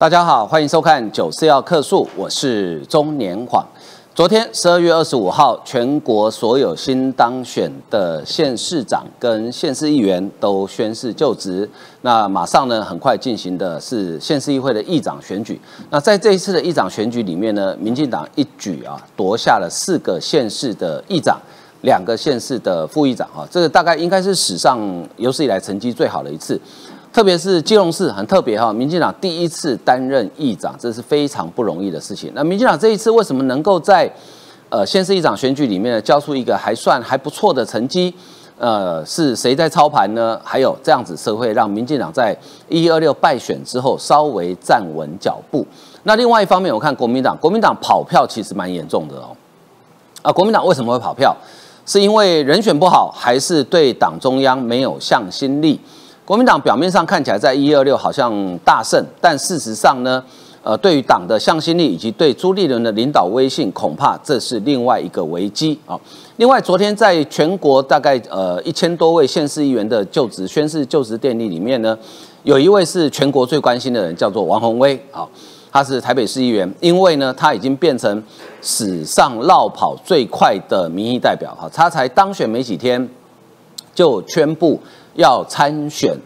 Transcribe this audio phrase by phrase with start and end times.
[0.00, 3.66] 大家好，欢迎收看《九四要客诉》，我是中年晃。
[4.14, 11.68] 昨天十二月二十五号，全国所有新当选的县市长跟县市议员都宣誓就职。
[12.02, 15.60] 那马上呢，很快进行的是县市议会的议长选举。
[15.90, 21.36] 那在这一次的议长选举里面呢，民进党一举啊夺下了四个县市的议长，
[21.80, 24.78] 两个县市的副议长啊，这个大概应该是史上
[25.16, 26.60] 有史以来成绩最好的一次。
[27.12, 32.30] 特别是基隆市很特别哈，民进党第一次担任议长，这是非常不容易的事情。
[32.34, 34.10] 那民进党这一次为什么能够在
[34.68, 38.14] 呃县市议长选举里面呢，交出一个还算还不错的成绩？
[38.58, 40.38] 呃，是谁在操盘呢？
[40.42, 42.36] 还有这样子社会让民进党在
[42.68, 45.64] 一二六败选之后稍微站稳脚步。
[46.02, 49.30] 那另外一方面，我看国民党，国民党跑票其实蛮严重的哦。
[50.22, 51.36] 啊，国民党为什么会跑票？
[51.86, 55.80] 是因为人选不好，还是对党中央没有向心力？
[56.28, 60.22] 国民党表面上看起来在一二六好像大胜，但事实上呢，
[60.62, 65.98] 呃，对于党的向心力以及对朱立伦的领导威信，恐怕这是另外一个危机啊。
[66.36, 71.96] 另外，昨天在全国大概呃一千多位县市议员的就职宣誓就职典礼里面呢，
[72.42, 75.26] 有一位是全国最关心的人，叫做王宏威啊，
[75.72, 78.22] 他是台北市议员，因为呢他已经变成
[78.60, 83.08] 史上绕跑最快的民意代表哈，他才当选没几天
[83.94, 84.78] 就宣布。
[85.18, 86.16] 要参选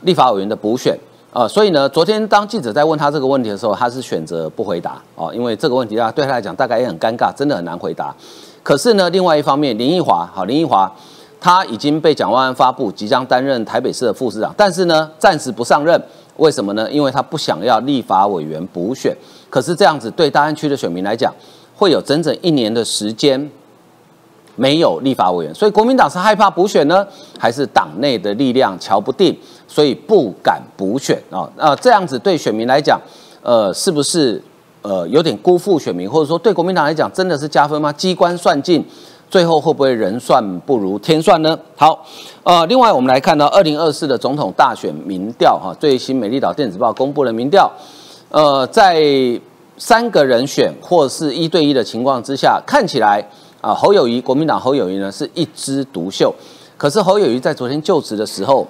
[0.00, 0.98] 立法委员的补选
[1.34, 8.14] 啊，所以呢，昨天当记者在问他这个问题的时候，他是选择不回答啊，因为这个问题啊对他来讲大概也很尴尬，真的很难回答。
[8.62, 10.90] 可是呢，另外一方面，林奕华好，林奕华
[11.38, 16.02] 他已经被蒋万安发布即将担任台北市的副市长，但是呢，暂时不上任，
[16.38, 16.90] 为什么呢？
[16.90, 19.14] 因为他不想要立法委员补选。
[19.50, 21.30] 可是这样子对大安区的选民来讲，
[21.76, 23.50] 会有整整一年的时间。
[24.58, 27.06] 没有立法委员，所以国民党是害怕补选呢，
[27.38, 29.34] 还是党内的力量瞧不定，
[29.68, 31.48] 所以不敢补选啊？
[31.56, 33.00] 那这样子对选民来讲，
[33.40, 34.42] 呃，是不是
[34.82, 37.92] 呃有点辜负选民，或者说对国民党来讲真的是加分吗？
[37.92, 38.84] 机关算尽，
[39.30, 41.56] 最后会不会人算不如天算呢？
[41.76, 42.04] 好，
[42.42, 47.70] 呃，另外我们来看到二零二四的总统大选民调哈，最新美丽岛电子报公布了民调，
[48.30, 49.00] 呃，在
[49.76, 53.24] 三个人选或是一对一的情况之下，看起来。
[53.68, 56.34] 啊，侯友谊，国民党侯友谊呢是一枝独秀，
[56.78, 58.66] 可是侯友谊在昨天就职的时候，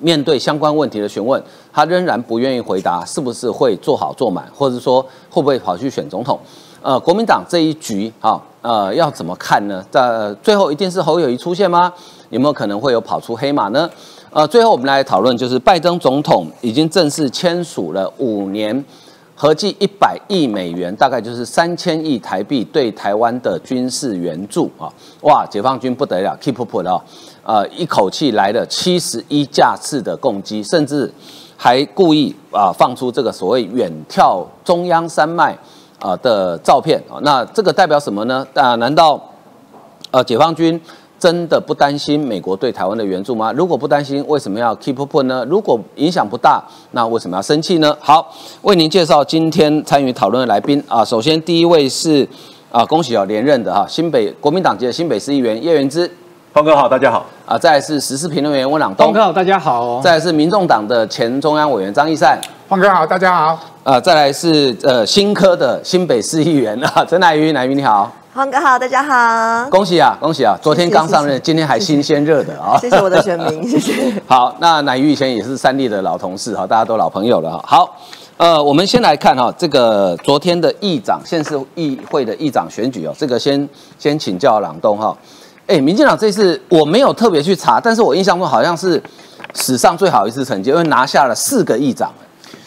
[0.00, 6.40] 面对相关问题的询问，他仍然不愿意回答，是不是会做好做满，或者说会不会跑去选总统？
[6.80, 9.84] 呃，国民党这一局啊，呃，要怎么看呢？
[9.90, 11.92] 在最后一定是侯友谊出现吗？
[12.30, 13.90] 有没有可能会有跑出黑马呢？
[14.30, 18.82] 呃，最后我们来讨论，就是拜登总统已经正式签署了五年。
[19.40, 24.90] 合计一百亿美元，大概就是三千亿台币对台湾的军事援助啊！
[25.20, 27.00] 哇，解放军不得了，keep up 的哦，
[27.44, 31.08] 呃，一口气来了七十一架次的攻击，甚至
[31.56, 35.56] 还故意啊放出这个所谓远眺中央山脉
[36.00, 37.22] 啊的照片啊！
[37.22, 38.44] 那这个代表什么呢？
[38.54, 39.22] 啊，难道
[40.10, 40.80] 呃解放军？
[41.18, 43.52] 真的不担心美国对台湾的援助吗？
[43.52, 45.44] 如果不担心，为什么要 keep up 呢？
[45.48, 46.62] 如果影响不大，
[46.92, 47.96] 那为什么要生气呢？
[48.00, 51.04] 好，为您介绍今天参与讨论的来宾啊。
[51.04, 52.26] 首先第一位是
[52.70, 56.08] 啊，恭喜哦连任的哈，新北国民党籍的新北市议员叶元之，
[56.52, 57.58] 方哥好，大家好啊。
[57.58, 60.00] 再来是时事评论员温朗东，方哥好，大家好。
[60.00, 63.58] 再来是民众党的前中央委员张义善，方哥好，大家好。
[63.82, 68.12] 啊，再来是呃新科的新北市议员啊，陈乃瑜，乃瑜你好。
[68.38, 70.56] 黄哥好，大家好，恭喜啊，恭喜啊！
[70.62, 72.78] 昨天刚上任，今天还新鲜热的啊！
[72.80, 74.12] 谢谢我的选民， 谢谢。
[74.28, 77.64] 好，那乃瑜以前也是三立的老同事哈，大家都老朋友了哈。
[77.66, 77.96] 好，
[78.36, 83.68] 呃，我们先来看哈，这个昨天的议长现市议会的议长选举哦，这个先
[83.98, 85.12] 先请教朗东哈。
[85.66, 89.02] 哎，民进党这次我没有特别去查，但是我印象中好像是
[89.56, 92.08] 史上最好一次成绩，因为拿下了四个议长。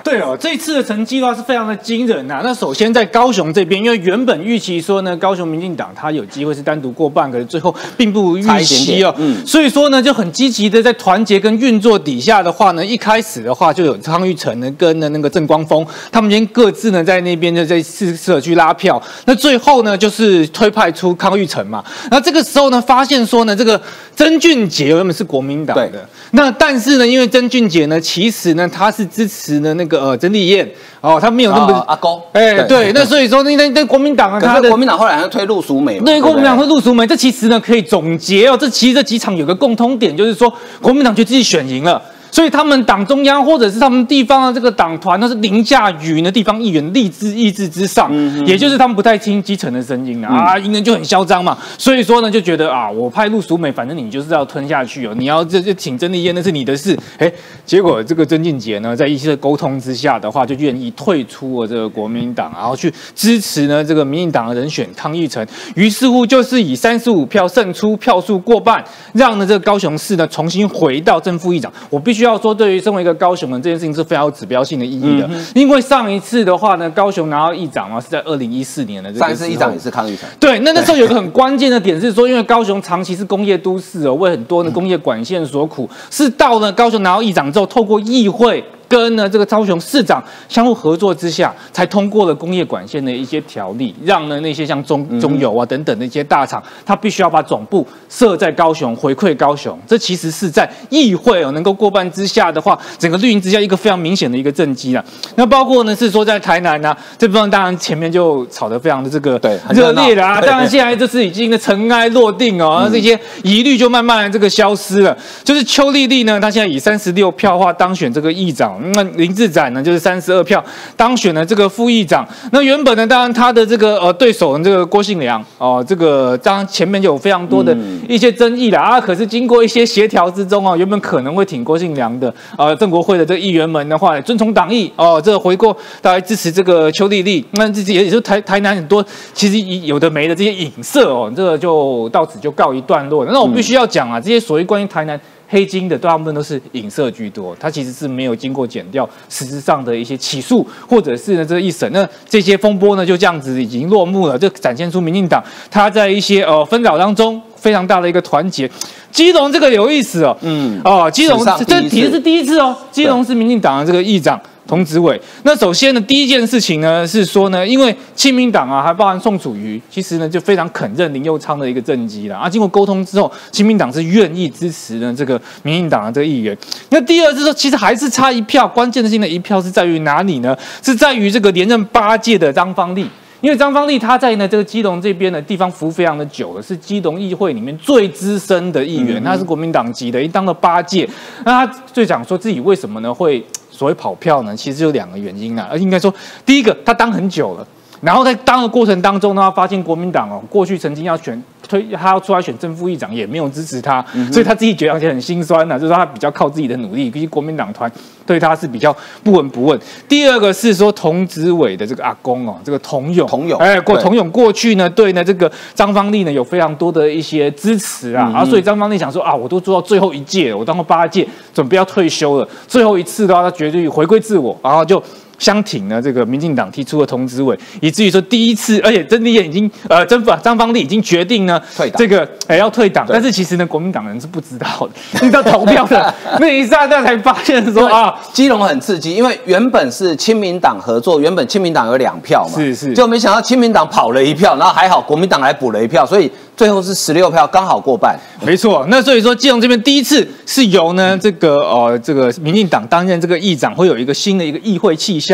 [0.04, 2.42] 对哦，这次的成绩的话是非常的惊人呐。
[2.44, 9.14] 那首先在高雄这边，因为原本预期说呢，高雄民进党他有机会是单独过半，可是最后并不预期哦。
[9.18, 19.02] 嗯，所以说呢，就很积极的在团结跟运作底下的话呢，一开始的话就有康玉成呢跟呢那个郑光峰，他们今天各自呢在那边呢在试社去拉票。
[19.26, 21.84] 那最后呢就是推派出康玉成嘛。
[22.10, 23.80] 那这个时候呢发现说呢，这个
[24.16, 29.91] 曾俊杰原本是国民党的，那但是呢因为曾俊杰呢其实呢他是支持呢那个。
[30.00, 30.70] 呃，曾丽燕
[31.02, 40.52] 哦，他没有那么阿公，哎，对，那所以说那那那国民党啊，他的国民党后来还推陆淑美，对，国民党推陆淑美，这其实呢可以总结哦，这其实这几场有个共通点，就是说
[40.82, 42.02] 国民党觉得自己选赢了。
[42.32, 48.10] 所以他们党中央或者是他们地方的这个党团，那是凌驾于呢地方议员立志意志之上，
[48.46, 51.58] 也就是他们不太听基层的声音啊，赢人就很嚣张嘛。
[51.78, 56.98] 所以说呢，就觉得啊，我派陆淑美，反正你就是要吞下去哦，你要这这请曾丽燕那是你的事。
[57.18, 57.30] 哎，
[57.66, 65.46] 结果这个曾俊杰呢，在一些沟通之下的话，就愿意退出了这个国民党，然后去支持呢这个民进党的人选康义成。
[65.76, 68.82] 于是乎，就是以三十五票胜出，票数过半，
[69.14, 71.70] 让呢这个高雄市呢重新回到正副议长。
[71.90, 72.21] 我必须。
[72.22, 75.28] 需要说，对于身为一个高雄人，这件事情是非常有指标性的意义的。
[75.56, 79.12] 因为上一次的话呢，高雄拿到议长嘛，是在二零一四年的。
[79.16, 80.30] 上一次议长也是康裕成。
[80.40, 88.64] 对，那那时候有个很关键的点是说，因为高雄长期是工业都市哦，为很多的工业管线所苦，是到了高雄拿到议长之后，透过议会。
[88.92, 99.80] 跟呢这个高雄市长相互合作之下，才通过了工业管线的一些条例，让呢那些像中中油啊等等的一些大厂，它必须要把总部设在高雄，回馈高雄。
[99.88, 105.06] 这其实是在议会哦能够过半之下的话，整个绿营之下一个非常明显的一个政绩了。
[105.36, 109.40] 那包括呢是说在台南呢这部分，当然前面就吵得非常的这个
[109.70, 110.42] 热烈了啊。
[110.42, 115.18] 当然现在就是已经的尘埃落定哦，这些疑虑就慢慢这个消失了。
[115.44, 118.81] 就是邱丽丽呢，她现在以三十六票话当选这个议长。
[118.94, 120.64] 那林志展呢，就是三十二票
[120.96, 122.28] 当选了这个副议长。
[122.52, 127.76] 那原本呢，当然他的这个呃对手这个郭信良哦，这个当然前面就有非常多的
[128.08, 129.00] 一些争议了啊。
[129.00, 137.46] 可是经过一些协调之中啊，原本可能会挺郭信良的呃郑国会的这个议员们的话，遵从党意哦，这个回过大家支持这个邱丽丽。
[137.52, 143.32] 那这也也是台台南很多其实有的没的这些影射哦，这个就到此就告一段落了。
[143.32, 145.20] 那我必须要讲啊，这些所谓关于台南。
[145.52, 158.72] 黑金的大部分都是影射居多，它其实是没有经过剪掉实质上的一些起诉，或者是呢这个一审，那这些风波呢就这样子已经落幕了，就展现出民进党它在一些呃纷扰当中非常大的一个团结。
[159.12, 164.40] 基隆这个有意思哦，嗯，哦，基隆这其实是第一次哦，基隆是民进党的这个议长。
[164.68, 172.48] 童子伟，那首先呢，第一件事情呢是说呢，因为亲民党啊，还包含宋楚瑜，其实呢就非常肯认林佑昌的一个政绩了啊。
[172.48, 176.56] 经过沟通之后，亲民党是愿意支持呢这个民进党的这个议员。
[176.90, 180.56] 那第二是说，其实还是差一票，关键性的一票是在于哪里呢？
[180.82, 183.06] 是在于这个连任八届的张方立，
[183.42, 191.10] 因为张方立他在呢这个基隆这边的地方服务非常的久了，是基隆议会里面最资深的议员，他是国民党籍的，一当了八届。
[191.44, 193.44] 那他最想说自己为什么呢会？
[193.82, 196.14] 所谓跑票呢，其实有两个原因啊，而应该说，
[196.46, 197.68] 第一个他当很久了，
[198.02, 201.42] 然后在当的过程当中呢，发现国民党哦，过去曾经要选。
[201.70, 205.80] 推他要出来选正副议长，也没有支持他，所以他自己觉得而且很心酸呐。
[205.80, 207.90] 就是他比较靠自己的努力，毕竟国民党团
[208.26, 208.94] 对他是比较
[209.24, 209.80] 不闻不问。
[210.10, 225.02] 第二个是说童子伟的这个阿公哦，这个童勇，童勇，哎，过童勇过去呢，对呢这个张方立呢有非常多的一些支持啊，啊，所以张方立想说啊，我都做到最后一届，我当过八届，准备要退休了，最后一次的话，他绝对回归自我，然后就。
[225.42, 231.60] 相挺呢，这个民进党提出了童子委，以至于说第一次，而且曾丽燕已经呃，曾府张方丽已经决定呢，
[231.98, 246.32] 这个哎要退党，但是其实呢，国民党人是不知道的，直到投票的那一刹那才发现说啊，基隆很刺激，因为原本是亲民党合作，原本亲民党有两票嘛，是是，就没想到亲民党跑了一票，然后还好国民党来补了一票，所以。
[246.54, 248.16] 最后是十六票，刚好过半。
[248.46, 255.31] 没错，那所以说，基隆这边第一次是由呢这个呃这个民进党担任这个议长，会有一个新的一个议会气象。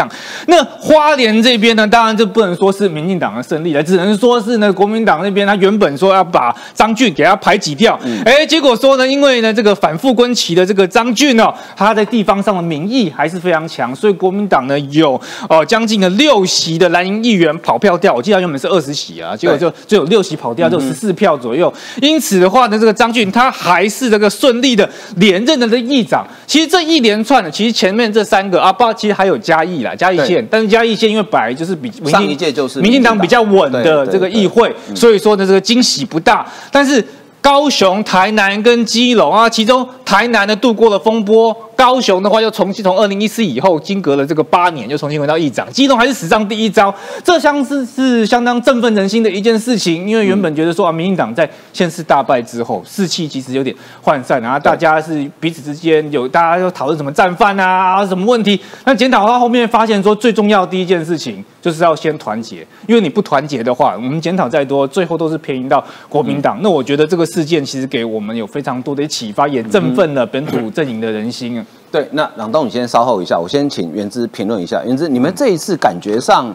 [0.48, 21.18] 那花莲这边呢，当然就不能说是民进党的胜利了，只能说是呢国民党那边他原本说要把张俊给他排挤掉，哎，结果说呢，因为呢这个反复 quân 旗的这个张俊哦，他在地方上的民意还是非常强，所以国民党呢有哦将近的六席的蓝营议员跑票掉，我记得原本是二十席啊，结果就就有六席跑掉，就十四。
[21.18, 26.24] 票左右，因此的话呢，这个张俊他还是这个顺利的连任的这议长。
[26.46, 36.46] 其实这一连串的，其实前面这三个啊，不其实还有嘉义啦，嘉义县，但是嘉义县因为本来就是比上一届就是民进党比较稳的这个议会，所以说呢，这个惊喜不大。
[36.72, 37.04] 但是
[37.42, 41.56] 高雄、台南跟基隆啊，其中台南呢度过了风波。
[41.78, 45.72] 高雄的话，又重新从二零一四以后，经隔了这个八年，又重新回到议长。
[45.72, 46.94] 基隆还是史上第一招，
[47.24, 50.10] 这相是是相当振奋人心的一件事情。
[50.10, 58.60] 因为原本觉得说啊，民进党在县市大败之后，士气其实有点涣散，然后大家是彼此之间有大家又讨论什么战犯啊，什么问题。
[58.84, 66.58] 那检讨到后面发现说，最重要第一件事情就是要先团结，因为你不团结的话，我们检讨再多，最后都是偏移到国民党。
[66.64, 71.64] 那我觉得这个事件其实给我们有非常多的启发，也振奋了本土阵营的人心啊。
[71.92, 74.84] 对，那朗东，你先稍后一下，我先请原之评论一下。
[74.86, 76.54] 原之，你们这一次感觉上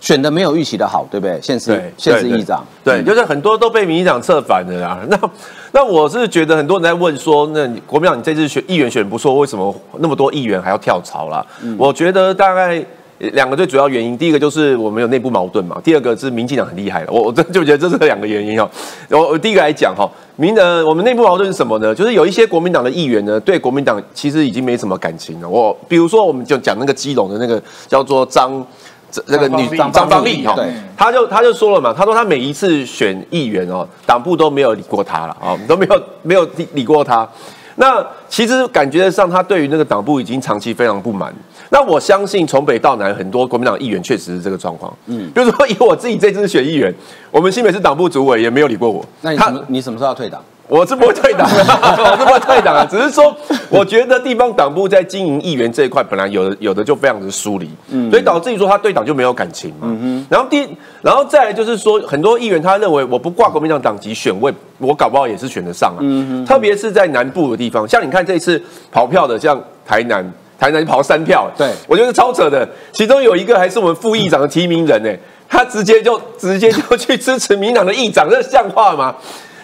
[0.00, 1.40] 选的没有预期的好，对不对？
[1.42, 5.00] 现实现实议长，对，就是很多都被民进党策反的啦。
[5.08, 5.18] 那
[5.72, 11.44] 那我是觉得很多人在问说，那国民党你这次选议员选不错，为什么那么多议员还要跳槽啦？
[11.76, 12.84] 我觉得大概。
[13.18, 18.68] 两个最主要原因，第一个就是我们有内部矛盾嘛，第二个是民进党很厉害了，我 我真就觉得这是两个原因哦。
[19.10, 21.94] 我我第一个来讲哈，民呃我们内部矛盾是什么呢？
[21.94, 25.48] 就是有一些国民党的议员呢，对国民党其实已经没什么感情了。
[25.48, 28.64] 我比如说，我们就讲那个基隆的那个叫做张
[29.10, 30.56] 这那个女张方丽哈，
[30.96, 37.28] 他就他就说了嘛，他说他每一次选议员哦，党部都没有理过他了啊，都没有没有理理过他。
[37.80, 41.32] 那其实感觉上，他对于那个党部已经长期非常不满。
[41.70, 44.92] 那我相信从北到南，很多国民党议员确实是这个状况。
[45.06, 46.92] 嗯，比如说以我自己这次选议员，
[47.30, 49.04] 我们新北市党部主委也没有理过我。
[49.20, 49.64] 那你什么？
[49.68, 50.42] 你什么时候要退党？
[50.66, 52.86] 我是不会退党的， 我是不会退党的。
[52.86, 53.34] 只是说，
[53.70, 59.96] 我觉得地方党部在经营议员这一块，本来有的有的就非常的疏离，嗯，所以导致于说他对党就没有感情嘛。
[60.28, 60.68] 然后第，
[61.00, 66.00] 然后再来就是说，很多议员他认为我不挂国民党党籍选位，我搞不好也是选得上啊。
[66.46, 70.24] 特别是在南部的地方，像你看这一次跑票的，像台南。
[70.58, 72.68] 台南跑三票，对我觉得超扯的。
[72.92, 75.10] 其中有一个还是我们副议长的提名人呢，
[75.48, 79.14] 他直接就直接就去支持民党的议长，这像话吗？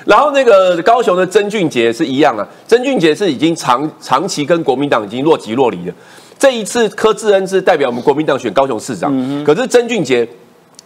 [0.04, 5.94] 然后那个高雄的曾俊杰是一样啊，曾俊杰是已经长长期跟国民党已经若即若离了。
[6.38, 10.28] 这一次柯志恩是代表我们国民党选高雄市长，可是曾俊杰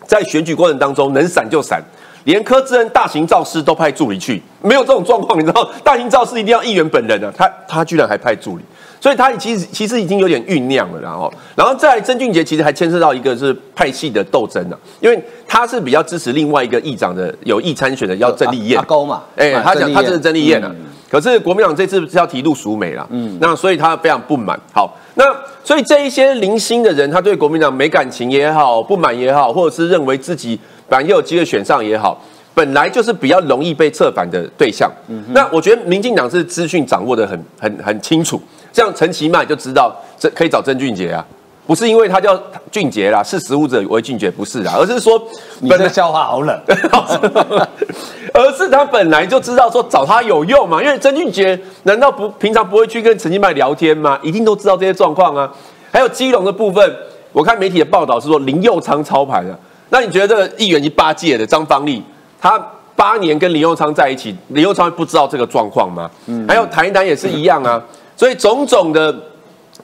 [0.07, 1.83] 在选举过程当中能闪就闪，
[2.25, 5.69] 连柯志恩大型造势都派助理去，没有这种状况，你知道？
[5.83, 8.62] 大型造势一定要议员本人啊，他他居然还派助理。
[9.00, 20.71] 所以他其实其实已经有点酝酿了，然后，然后在曾俊杰其实还牵涉到一个是派系的斗争呢，因为他是比较支持另外一个议长的有意参选的要郑丽燕，阿高嘛，哎，他讲他是郑丽燕啊，
[21.11, 24.59] 可是国民党这次是要提陆淑美了，嗯，那所以他非常不满。
[24.73, 25.25] 好，那
[25.62, 32.21] 所以这一些零星的人，他对国民党没感情也好，不满也好，或者是认为自己反正有机会选上也好，
[32.52, 34.90] 本来就是比较容易被策反的对象。
[35.28, 38.40] 那我觉得民进党是资讯掌握的很很很清楚。
[38.73, 41.25] 像陈其迈就知道，这可以找曾俊杰啊，
[41.67, 45.21] 不是因为他叫俊杰啦，是食物者为俊杰，不是啊，而是说
[45.61, 46.61] 你的笑话好冷，
[48.33, 54.19] 而是他本来就知道说找他有用嘛，因为曾俊杰难道不平常不会去跟陈其迈聊天吗？
[54.23, 55.51] 一定都知道这些状况啊。
[55.91, 56.97] 还有基隆的部分，
[57.33, 59.59] 我看媒体的报道是说林佑昌操盘的，
[59.89, 62.03] 那你觉得议员一八届的张方丽，
[62.39, 62.63] 他
[62.95, 66.11] 八年跟林佑昌在一起，林佑昌不知道这个状况吗？
[66.27, 67.83] 嗯，还有台南也是一样啊。
[68.19, 69.15] 所以种种的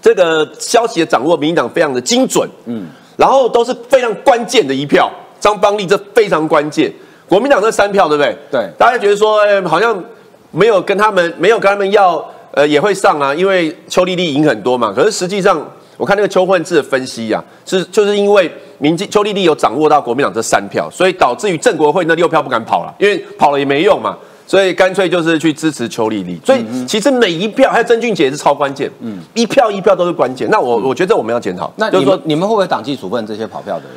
[0.02, 6.92] 这个消息的掌握，民进党非常的精准，嗯，然后都是非常关键的一票，张邦利这非常关键，
[7.28, 8.36] 国民党这三票对不对？
[8.50, 10.02] 对，大家觉得说，哎，好像
[10.50, 14.92] 没有跟他们没有跟他们要，呃，也会上啊，因为邱丽丽赢很多嘛。
[14.92, 15.64] 可是实际上，
[15.96, 24.18] 我看那个邱焕智的分析啊，是就是因为民进邱丽丽有掌握到国民党这三票，所以导致于郑国会那六票不敢跑了，因为跑了也没用嘛。
[24.46, 30.48] 所以干脆就是去支持邱丽丽，所以其实每一票还有曾俊杰是超关键，嗯，一票一票都是关键。
[30.50, 33.92] 那我我觉得我们要检讨，那就是说你们会不会党纪处分这些跑票的人？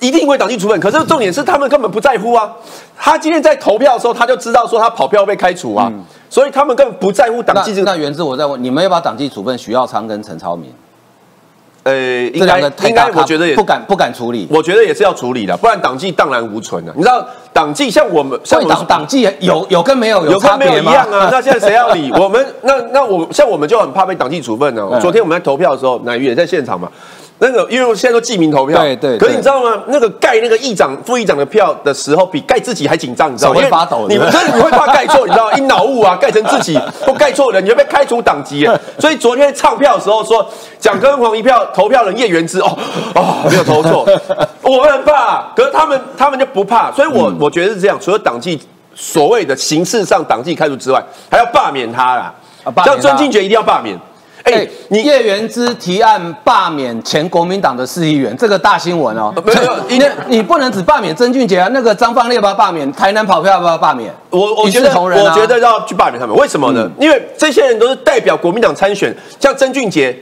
[0.00, 2.52] 一定会党纪处分，可是重点是他们根本不在乎啊。
[2.96, 5.90] 他今天在投票的时候，他就知道说他跑票被开除啊，
[6.28, 7.80] 所以他们根本不在乎党纪。
[7.82, 10.70] 那原则我在问，你们要不要党纪处分徐耀昌跟陈超明？
[11.84, 11.94] 呃，
[12.32, 14.48] 应该应该，我觉得也不敢不敢处理。
[14.50, 16.92] 我觉得也是要处理的，不然党纪荡然无存了。
[16.96, 21.28] 你知道党纪像我们像党党纪有有跟没有有跟没有一样啊？
[21.30, 22.44] 那现在谁要理 我们？
[22.62, 24.98] 那那我像我们就很怕被党纪处分呢。
[25.00, 26.90] 昨天我们在投票的时候，乃瑜也在现场嘛。
[27.38, 29.18] 那个，因为现在都记名投票，对对。
[29.18, 29.82] 可是你知道吗？
[29.88, 33.60] 那个盖那个议长、副议长的票的时候，比盖自己还紧张，你知道吗？
[33.60, 34.06] 会发抖。
[34.08, 35.52] 你们 真的你会怕盖错，你知道吗？
[35.58, 38.66] 一脑雾啊，盖成自己 或盖错人，你会被开除党籍。
[38.98, 40.48] 所以昨天唱票的时候说，
[40.78, 42.78] 蒋根黄一票投票人叶元之，哦
[43.16, 44.06] 哦，没有投错。
[44.62, 46.92] 我们很怕，可是他们他们就不怕。
[46.92, 48.58] 所以我我觉得是这样，除了党纪
[48.94, 52.32] 所谓的形式上党纪开除之外，还要罢免他啦。
[52.84, 53.98] 像孙敬觉一定要罢免。
[54.44, 59.32] 哎，你叶元之提案罢免前国民党的市议员，这个大新闻哦。
[59.44, 62.90] 没有，你你不能只罢免曾俊杰啊，那个张方烈要不要罢免？
[62.92, 64.12] 台南跑票要不要罢免？
[64.30, 66.90] 我我觉得我觉得要去罢免他们，为什么呢？
[67.00, 70.16] 因为这些人都是代表国民党参选，像曾俊杰。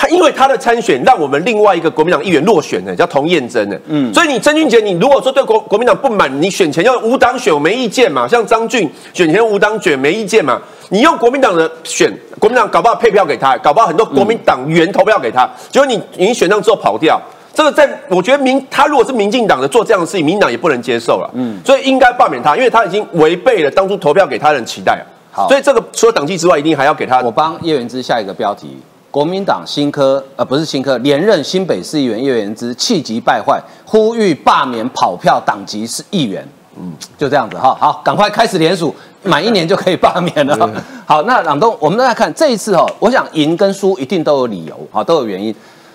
[0.00, 3.76] 他因为他的参选，让我们另外一个国民党议员落选呢，叫童燕珍呢。
[3.86, 8.26] 嗯，所以你曾俊杰，你如果说对国国民党不满，你选前要无党选，我没意见嘛。
[8.26, 10.58] 像张俊选前无党选，没意见嘛。
[10.88, 17.20] 你用国民党的选，国民党搞不好配票给他，搞不好很多国民党员投票给他，结果你你选上之后跑掉，
[17.52, 21.30] 这个在我觉得民他如果是民进党的做这样的事情，民党也不能接受了。
[21.34, 27.20] 嗯，所以应该罢免他，因为他已经违背了当初投票给他人期待好，所以这个除了党纪之外，一定还要给他。
[27.20, 28.78] 我帮叶元之下一个标题。
[29.10, 36.46] 国民党新科呃不是新科连任新北市议员叶元之气急败坏，呼吁罢免跑票党籍是议员。
[36.76, 40.56] 嗯，就这样子哈，好，赶快开始联署，满一年就可以罢免了。
[41.04, 45.52] 好，那朗东，我们再看这一次哈，我想赢跟输一定都有理由，好，都有原因。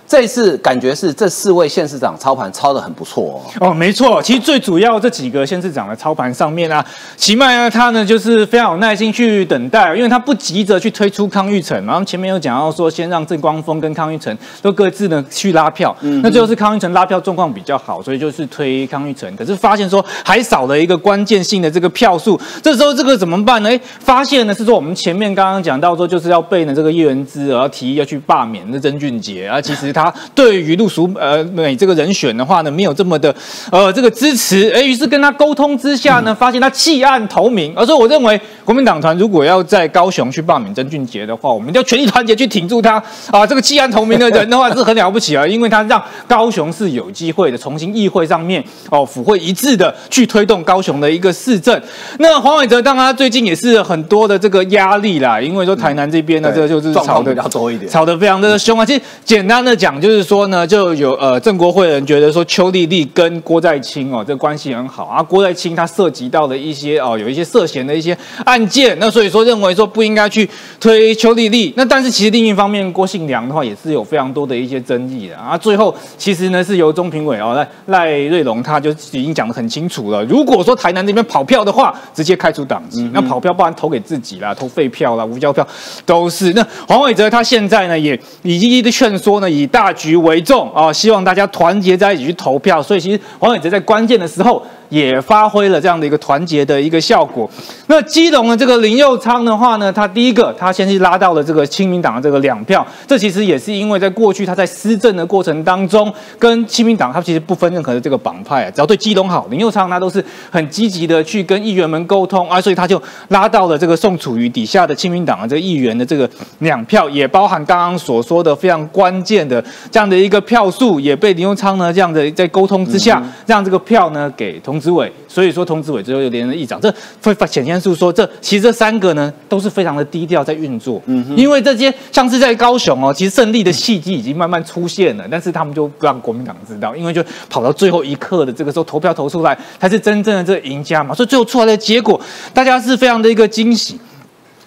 [0.08, 3.70] 这一次感觉是这四位县市长操盘操的很不错哦。
[3.70, 6.86] 哦，没错，其实最主要这几个县市长的操盘上面啊，
[7.18, 23.70] 奇迈呢，他呢就是非常有耐心去等待，因为他不急着去推出康裕成，然后前面有讲到说，先让郑光峰跟康裕成都各自呢去拉票，嗯那最后是康裕成拉票状况比较好，所以就是推康裕成，可是发现说还少了一个关键性的这个票数，这时候这个怎么办呢？
[23.72, 29.95] 哎，发现呢是说我们前面刚刚讲到说就是要背呢这个叶元之，然后提议要去罢免那曾俊杰，啊其实。
[29.96, 33.34] 他对于陆淑呃美这个人选的话呢，没有这么的
[33.72, 37.74] 呃这个支持，哎，于是跟他沟通之下呢，发现他弃暗投明。
[37.78, 43.48] 而且我认为国民党团如果要在高雄去罢免曾俊杰的话，我们要全力团结去挺住他啊！
[43.48, 51.82] 这个弃暗投明的人的话是很了不起啊， 因为他让高雄是有机会的，重新议会上面哦府会一致的去推动高雄的一个市政。
[52.20, 58.86] 那黄伟哲当然最近也是很多的这个压力啦，因为说台南这边呢，这个就是吵的比较多一点，吵得非常的凶啊。
[58.86, 59.85] 其实简单的讲。
[59.86, 70.50] 讲就是说呢，就有呃郑国会人觉得说邱丽丽跟郭在清哦这关系很好啊，郭在清他涉及到的一些哦有一些涉嫌的一些案件，那所以说认为说不应该去
[70.80, 71.72] 推邱丽丽。
[71.78, 75.56] 那但是其实另一方面，郭信良的话也是有非常多的一些争议的啊。
[75.56, 85.68] 最后其实呢是由中评委哦赖赖瑞龙他就已经讲得很清楚了，如果说台南那边跑票的话，直接开除党籍，那跑票不然投给自己啦，投废票啦，无交票
[86.08, 86.52] 都是。
[86.54, 89.70] 那黄伟哲他现在呢也已经一直劝说呢以。
[89.76, 92.82] 大局为重啊，希望大家团结在一起去投票。
[92.82, 94.66] 所以其实黄伟哲在关键的时候。
[94.90, 97.50] 也发挥了这样的一个团结的一个效果。
[97.88, 124.75] 那基隆的这个林佑昌的话呢，他第一个他先是拉到了这个亲民党的这个两票，这其实也是因为在过去他在施政的过程当中，跟亲民党他其实不分任何的这个党派啊，只要对基隆好，林佑昌他都是很积极的去跟议员们沟通啊，所以他就拉到了这个宋楚瑜底下的亲民党的这个议员的这个两票，也包含刚刚所说的非常关键的这样的一个票数，也被林佑昌呢这样的在沟通之下，让这个票呢给同。
[124.76, 142.20] 童子伟，所以说童子伟最后又连任议长，这会显现出说，这其实这三个呢都是非常的低调在运作，嗯，因为这些像是在高雄哦，其实胜利的契机已经慢慢出现了，但是他们就不让国民党知道，因为就跑到最后一刻的这个时候投票投出来，才是真正的这个赢家嘛，所以最后出来的结果，
[142.54, 143.98] 大家是非常的一个惊喜。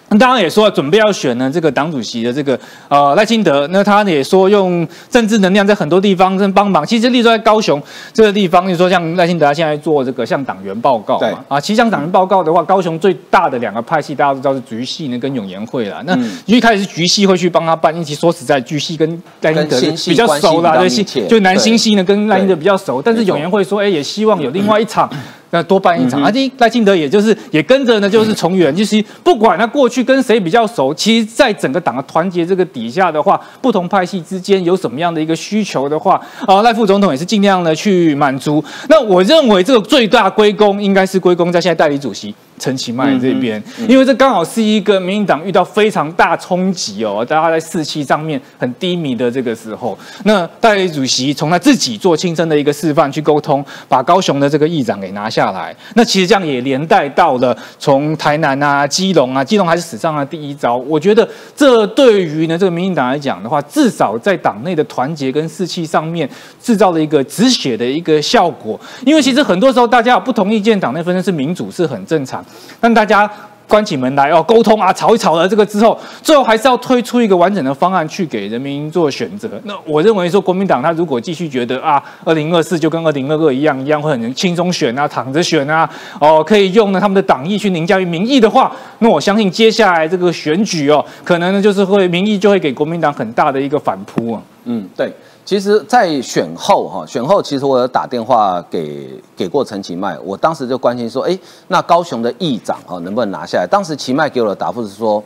[0.09, 6.85] 那当然也说准备要选呢，这个党主席的这个呃赖清德，那他也说用政治能量在很多地方在帮忙。
[6.85, 16.01] 其实例如在高雄这个地方，你说像赖清德他现在做这个向党员报告嘛，啊，其实向党员报告的话，高雄最大的两个派系大家都知道是局系呢跟永延会啦。
[16.05, 19.07] 那一开始是局系会去帮他办，因为说实在，局系跟
[19.41, 25.07] 赖清德比较熟啦，对，就南新系呢跟赖清德比较熟，但是永延会说，哎，也希望有另外一场。
[25.51, 38.63] 那多办一场，而且赖清德也就是也跟着呢，就是从远，就是不管他过去跟谁比较熟，其实在整个党的团结这个底下的话，不同派系之间有什么样的一个需求的话，啊，赖副总统也是尽量的去满足。
[38.89, 42.33] 那我认为这个最大归功应该是归功在现在代理主席。
[42.59, 55.75] 陈其迈这边，因为这刚好是一个民进党遇到非常大冲击哦，大家在士气上面很低迷的这个时候，那代理主席从他自己做亲身的一个示范去沟通，把高雄的这个议长给拿下来。
[55.95, 60.75] 那其实这样也连带到了从台南啊、基隆啊，基隆还是史上的第一招。
[60.75, 66.29] 我觉得这对于呢这个民进党来讲的话，至少在党内的团结跟士气上面
[66.61, 68.79] 制造了一个止血的一个效果。
[69.05, 72.43] 因为其实很多时候大家有不同意见，党内分争是民主是很正常。
[72.81, 73.29] 让大家
[73.67, 79.47] 关起门来哦，沟通啊，吵一吵了这个之后，最后还是要推出一个完整的方案去给人民做选择。
[79.63, 85.87] 那我认为说，国民党他如果继续觉得啊，二零二四就跟二零二二一样，一样会很轻松选啊，躺着选啊，
[86.19, 94.41] 哦，可以用呢他们的党意去凌驾于民意的话，那我相信接下来这个选举哦，可能呢就是会民意就会给国民党很大的一个反扑啊。
[94.65, 95.13] 嗯，对。
[95.49, 101.35] 其实，在选后哈，选后其实我有打电话给给过陈其迈，我当时就关心说，哎，
[101.69, 103.65] 那高雄的议长哈能不能拿下来？
[103.65, 105.23] 当时其迈给我的答复是说，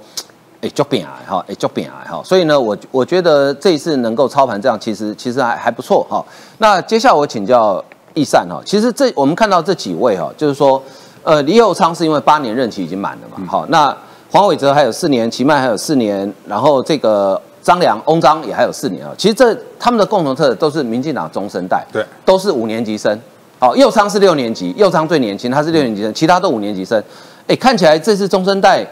[0.61, 2.21] 哎，就变矮哈，哎，就变矮哈。
[2.23, 6.23] 所以呢，我我觉得这一次能够操盘这样，其实其实还还不错哈。
[6.57, 7.83] 那接下来我请教
[8.13, 10.81] 易善哈，其实这我们看到这几位哈，就是说，
[11.23, 13.93] 呃，李友昌是因为八年任期已经满了嘛，好，那
[14.31, 17.41] 黄伟哲还有四年，其迈还有四年，然后这个。
[17.63, 23.17] 张良、翁章也还有四年啊，其实这他们的共同特质都是民进党中生代，对，都是五年级生。
[23.59, 27.01] 哦，右昌是六年级，右昌最年轻，他是六年级生，其他都五年级生。
[27.47, 28.85] 哎，看起来这次中生代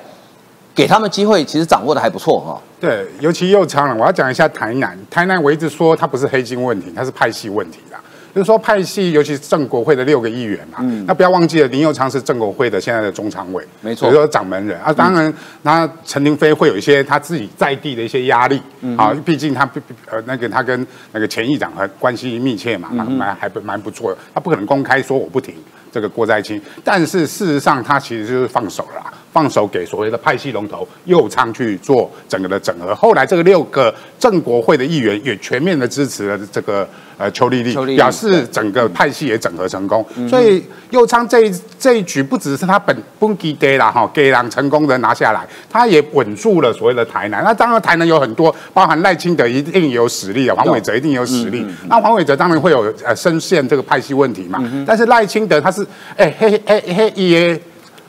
[0.73, 2.62] 给他们机会，其实掌握的还不错哈。
[2.79, 4.97] 对，尤其右昌了，我要讲一下台南。
[5.10, 7.99] 台南我一直说它不是黑金问题，它是派系问题啦。
[8.33, 14.79] 就是说派系，尤其是正国会的六个议员嘛，那不要忘记了，林佑昌是正国会的现在的中常委，没错，所以说掌门人。
[14.81, 14.93] 啊。
[14.93, 18.61] 当然，那陈林飞会有一些他自己在地的一些压力
[18.97, 19.69] 啊，毕竟他
[20.09, 25.55] 呃那个他跟那个前议长和关系密切嘛，蛮还蛮不错的，他不可能公开说我不停
[25.91, 29.11] 这个郭在清，但是事实上他其实就是放手了。
[29.31, 40.05] 放手给所谓的派系龙头右昌去做整个的整合，后来这个六个正国会的议员也全面的支持了这个呃邱丽丽，表示整个派系也整合成功。
[40.29, 47.41] 所以右昌这这一局不只是他本本基给啦哈，给让成功的拿下来，他也稳住了所谓的台南。
[47.43, 51.65] 那当然台南有很多，包含赖清德一定有实力啊，黄伟哲一定有实力。
[51.87, 55.85] 那黄伟哲当然会有呃深陷这个派系问题嘛，但是赖清德他是
[56.17, 57.61] 哎嘿嘿嘿耶。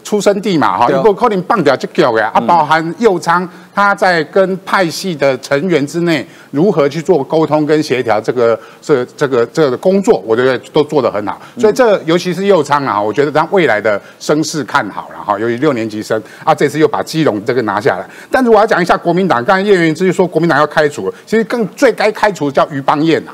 [0.03, 2.31] 出生地嘛，哈，如果可能棒掉就够呀。
[2.35, 11.41] 啊，包含右昌，他在跟派系的成员之内如何去做沟通跟协调，这个这这个这个工作，我觉得都做得很好。
[11.59, 15.39] 所以这尤其是右昌啊，我觉得他未来的声势看好了哈。
[15.39, 18.07] 由于六年级生啊，这次又把基隆这个拿下来。
[18.31, 23.33] 但是我要讲一下国民党，刚才叶元之说国民党要开除，其实更最该开除叫于邦彦呐。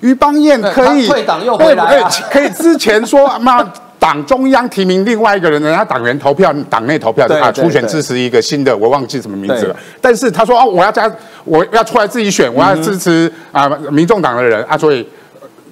[0.00, 3.64] 于邦彦可以退党又回来，可以之前说 妈。
[4.02, 9.76] 党中央提名另外一个人，人家党员投票，党内投票啊，初选支持一个新的，我忘记什么名字了。
[10.00, 11.08] 但是他说哦，我要加，
[11.44, 15.06] 我要出来自己选，我要支持啊，民众党的人啊，所以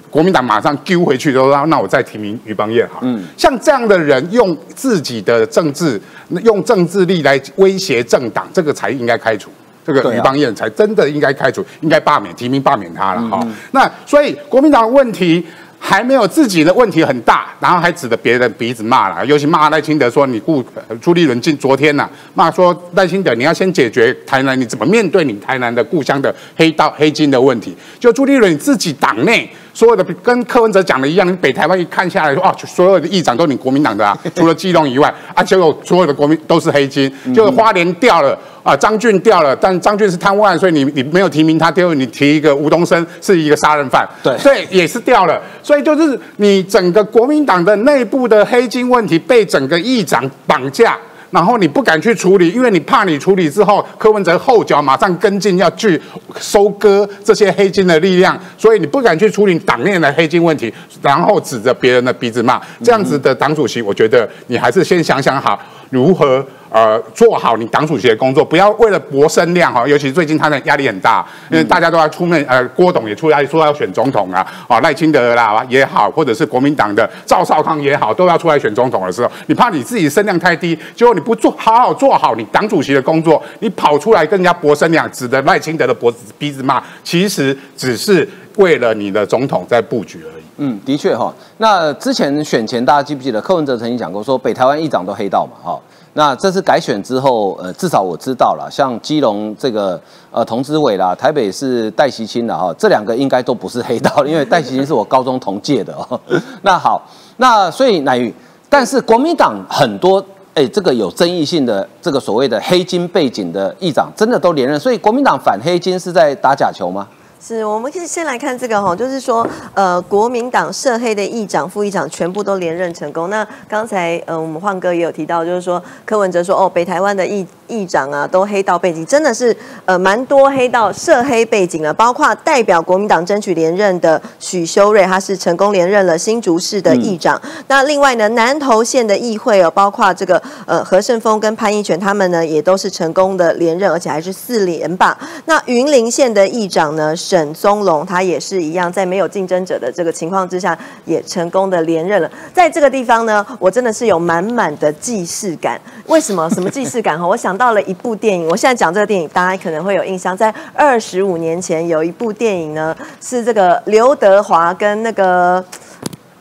[0.09, 2.99] 国民党马上丢回去，说那我再提名于邦彦好。
[3.01, 6.01] 嗯，像这样的人用自己的政治，
[6.45, 9.51] 用政治力来威胁政党，这个才应该开除。
[9.83, 13.45] 这个于邦彦才真的应该开除，应该罢免提名罢免他了哈。
[13.71, 15.45] 那所以国民党的问题。
[15.83, 20.63] 还没有自己的问题很大，然后还指着别人鼻子骂了，尤其骂赖清德说你顾
[21.01, 29.49] 朱立伦进昨天呐骂说赖清德你要先解决台南你怎么面对你台南的故乡的黑道黑金的问题，就朱立伦自己党内。
[29.73, 50.97] 所有的跟柯文哲讲的一样，你北台湾一看下来说，哦，所有的议长都你国民党的啊， 除了基隆以外，啊，结果所有的国民都是黑金，就是花莲掉了啊，张俊掉了，但张俊是贪污案，所以你你没有提名他，丢你提一个吴东升是一个杀人犯，对，所以也是掉了，所以就是你整个国民党的内部的黑金问题被整个议长绑架。
[51.31, 55.99] 然后你不敢去处理，因为你怕你处理之后，柯文哲后脚马上跟进，要去
[56.37, 66.45] 收割这些黑金的力量，所以你不敢去处理党内的黑金问题，然后指着别人的鼻子骂，这样子的党主席，我觉得你还是先想想好如何。
[66.71, 90.43] 呃，做好你党主席的工作，不要为了博声量哈，尤其是最近他的压力很大，因为大家都要出面，呃，郭董也出来说要选总统啊，啊，赖清德啦也好，或者是国民党的赵少康也好，都要出来选总统的时候，你怕你自己声量太低，结果你不做好好做好你党主席的工作，你跑出来跟人家博声量，指着赖清德的脖子鼻子骂，其实只是为了你的总统在布局而已。
[90.57, 95.77] 嗯，的确哈，那之前选前大家记不记得柯文哲曾经讲过，说北台湾议长都黑道嘛，哈。
[96.13, 106.19] 那这次改选之后，呃，至少我知道了，像基隆这个呃童子伟啦，台北是戴习清的哈，这两个应该都不是黑道，因为戴习清是我高中同届的哦。
[106.63, 107.01] 那好，
[107.37, 108.33] 那所以乃玉，
[108.69, 110.21] 但是国民党很多
[110.53, 117.07] 哎，这个有争议性的这个所谓的黑金背景的议长，真的都连任，所以国民党反黑金是在打假球吗？
[117.43, 123.31] 是，我们可以先来看这个哈，就是说，呃，国民党涉黑的议长、副议长全部都连任成功。
[123.31, 137.41] 那刚才呃，我们焕哥也有提到，就是说柯文哲说，哦，北台湾的议议长啊，都黑道背景，真的是呃蛮多黑道涉黑背景的，包括代表国民党争取连任的许修睿，他是成功连任了新竹市的议长。
[137.67, 145.17] 那另外呢，南投县的议会哦，包括这个呃何胜峰跟潘义权，他们呢也都是成功的连任，而且还是四连霸。
[145.45, 147.15] 那云林县的议长呢？
[147.31, 152.29] 沈宗龙他也是一样，在没有竞争者的这个情况之下，也成功的连任了。
[152.53, 155.79] 在这个地方呢，我真的是有满满的既视感。
[156.07, 156.49] 为什么？
[156.49, 157.17] 什么既视感？
[157.17, 158.45] 哈，我想到了一部电影。
[158.49, 160.35] 我现在讲这个电影，大家可能会有印象。
[160.35, 165.63] 在二十五年前，有一部电影呢，是这个刘德华跟那个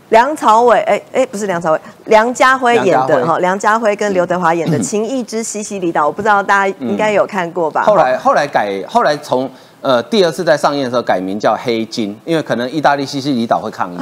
[0.09, 3.39] 梁朝伟，哎哎，不是梁朝伟，梁家辉演的哈。
[3.39, 7.85] 梁家辉跟刘德华演的《情义之西西里岛》，我不知道大家应该有看过吧？
[7.85, 9.49] 后来后来改，后来从。
[9.83, 13.99] 呃，第二次在上映的时候改名叫黑金，因为可能意大利西西里岛会抗议，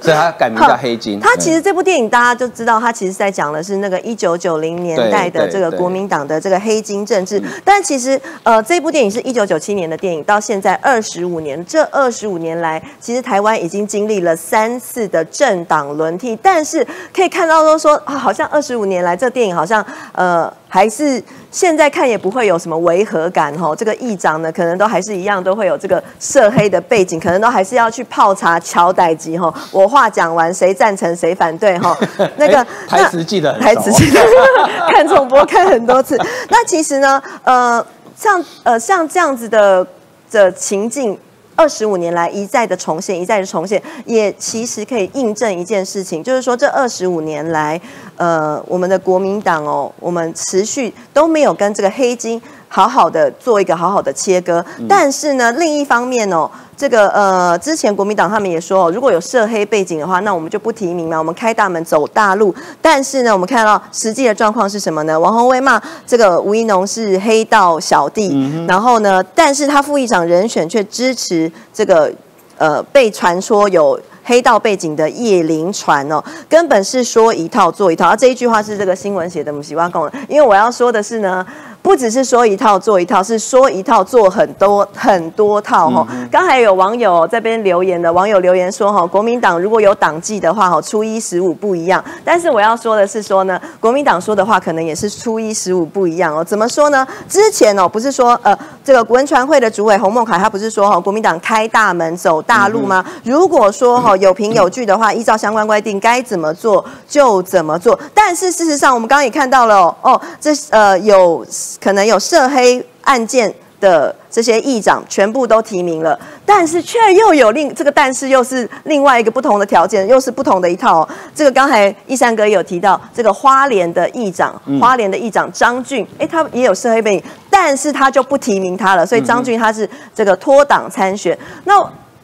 [0.00, 1.18] 所以他改名叫黑金。
[1.18, 7.42] 他其实这部电影大家就知道，他其实在讲的是那个一九九零年代的这个国民党的这个黑金政治。
[7.64, 20.52] 但其实呃，这部电影是一九九七年的电影，到现在二十五年，这二十五年来，其实台湾已经经历了三次的政党轮替，但是可以看到都说啊，好像二十五年来这电影好像呃。
[20.68, 23.74] 还是现在看也不会有什么违和感哈。
[23.74, 29.52] 这个议长呢，可能都还是一样，都会有这个涉黑的背景，可能都还是要去泡茶、敲代机哈。
[29.70, 31.96] 我话讲完，谁赞成谁反对哈？
[32.36, 34.20] 那个台词记得，台词记得，
[34.92, 36.18] 看重播看很多次。
[36.50, 37.84] 那其实呢，呃，
[38.16, 39.86] 像呃像这样子的
[40.30, 41.18] 的情境。
[41.56, 47.80] 二十五年来一再的重现，一再的重现，也其实可以印证一件事情，就是说这二十五年来，
[48.16, 56.48] 呃，我们的国民党哦，我们持续都没有跟这个黑金好好的做一个好好的切割，但是呢，另一方面哦。
[56.76, 62.54] 这个呃，之前国民党他们也说，如果有涉黑背景的话，那我们就不提名了，我们开大门走大路。
[62.82, 65.18] 但是呢，我们看到实际的状况是什么呢？
[65.18, 72.12] 王宏威骂这个吴一农是黑道小弟，然后呢，但是他副议长人选却支持这个
[72.58, 78.10] 呃被传说有黑道背景的叶林传哦，根本是说一套做一套。
[78.10, 81.46] 而这一句话是这个新闻写的，我们喜欢讲，因为我要说的是呢。
[81.86, 86.04] 不只是说一套做一套，是说一套做很多很多套哈。
[86.32, 92.04] 刚才有网友这边留言的网友留言说哈，国民党如果有党纪的话哈，初一十五不一样。
[92.24, 96.42] 但是我要说的是说呢，国民党说的话可能也是初一十五不一样哦。
[96.42, 97.06] 怎么说呢？
[97.28, 103.04] 之前哦不是说呃这个文传会的主委洪孟凯他不是说哈国民党开大门走大路吗？
[103.22, 107.96] 如果说哈有凭有据的话，依照相关规定该怎么做就怎么做。
[108.12, 111.46] 但是事实上我们刚刚也看到了哦，这呃有。
[111.80, 121.06] 可能有涉黑案件的这些议长全部都提名了，但是却又有另这个，但是又是另外一个不同的条件，又是不同的一套。
[121.34, 131.38] 这个刚才一山哥有提到，这个花莲的议长，花莲的议长张俊，哎，他也有涉黑背景，但是他就不提名他了，所以张俊他是这个脱党参选。
[131.64, 131.74] 那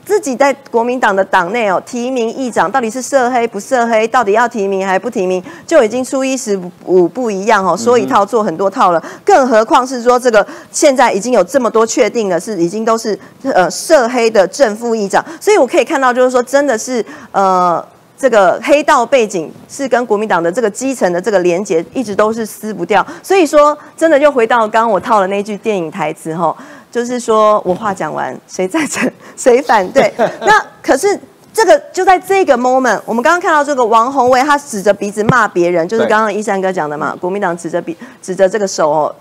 [0.04, 9.02] 自己在国民党的党内哦，提名议长到底是涉黑不涉黑，到底要提名还不提名，就已经初一十五不一样哦，说一套做很多套了。
[9.24, 17.84] 更何况是说这个现在已经有这么多确定的，是已经都是呃涉黑的正副议长，所以我可以看到就是说真的是呃
[18.18, 23.06] 这个黑道背景是跟国民党的这个基层的这个连结一直都是撕不掉。
[23.22, 26.54] 所以说真的就回到刚刚我套的那句电影台词哈。
[26.92, 30.12] 就是说我话讲完，谁赞成 谁反对？
[30.42, 31.18] 那可是
[31.52, 39.14] 这个就在这个 moment，我们刚刚看到这个王宏维，他指着鼻子骂别人，就是刚刚一山哥讲的嘛，国民党指着鼻指着这个手哦。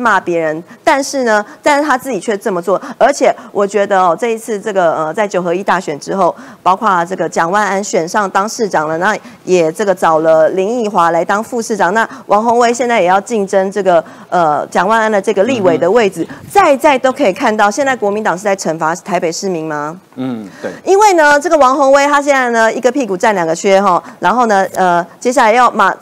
[0.00, 19.98] 骂别人，但是呢，但是他自己却这么做，而且我觉得哦，这一次这个呃，在九合一大选之后，包括这个蒋万安选上当市长了，那也这个找了林奕华来当副市长，那王宏威现在也要竞争这个呃蒋万安的这个立委的位置，在在都可以看到，现在国民党是在惩罚台北市民吗？
[20.16, 25.94] 嗯，对，因为呢，这个王宏威他现在呢一个屁股占两个缺哈，然后呢，呃，接下来要马。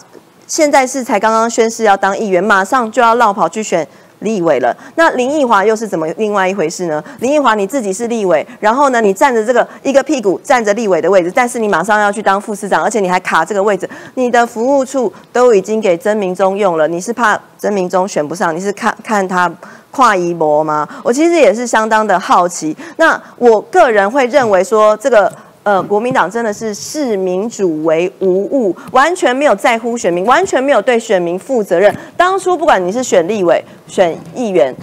[0.49, 3.87] 现在是才刚刚宣誓要当议员，马上就要绕跑去选
[4.21, 4.75] 立委了。
[4.97, 7.05] 那林奕华又是怎么另外一回事呢？
[7.21, 18.57] 林奕华你自己是立委，然后呢，你站着这个一个屁股站着立委的位置，但是你马上要去当副市长，而且你还卡这个位置，你的服务处都已经给曾明忠用了，你是怕曾明忠选不上？
[18.57, 19.53] 你是看看他
[19.91, 20.89] 跨一波吗？
[21.05, 22.75] 我其实也是相当的好奇。
[22.97, 25.31] 那我个人会认为说这个。
[25.69, 31.95] 呃，国民党真的是视民主为无物，完全没有在乎选民，完全没有对选民负责任。
[32.17, 34.75] 当初不管你是选立委、选议员，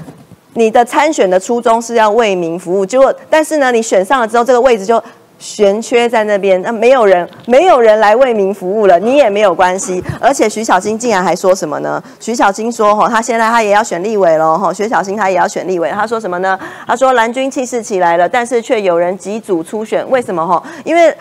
[0.54, 5.04] 你的参选的初衷是要为民服务，结果但是呢，你选上了之后，这个位置就。
[5.46, 10.04] 悬缺在那边，那没有人，没有人来为民服务了，你也没有关系。
[10.20, 12.02] 而且徐小新竟然还说什么呢？
[12.20, 15.92] 徐小新说：“哈，他现在他也要选立委了，哈，徐小新他也要选立委。
[15.92, 16.60] 他说什么呢？
[16.88, 20.44] 他说蓝军气势起来了，但是却有人急组初选，为什么？
[20.44, 21.16] 哈，因为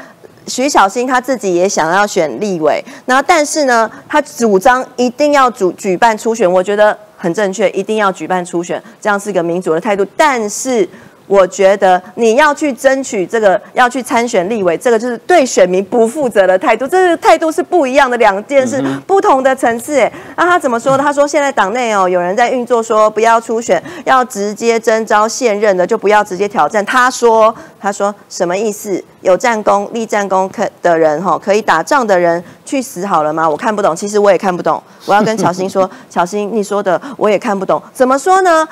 [0.46, 10.88] 徐小新他自己也想要选立委，那但是呢，他主张一定要主举办初选，我觉得很正确，一定要举办初选，这样是个民主的态度，但是。
[11.26, 16.86] 我觉得你要去争取这个，要去参选立委，这个就是对选民不负责的态度。
[16.86, 19.98] 这个态度是不一样的两件事，不同的层次。
[19.98, 21.02] 哎，那他怎么说的？
[21.02, 26.84] 他说现在党内哦，有人在运作，说不要初选，要直接征召现任的，就不要直接挑战。
[26.84, 29.02] 他说，他说什么意思？
[29.22, 33.48] 有战功、立战功可的人哈，可以打仗的人去死好了吗？
[33.48, 34.82] 我看不懂，其实我也看不懂。
[35.06, 38.68] 我要跟乔欣说， 乔欣，你说的我也看不懂，怎么说呢？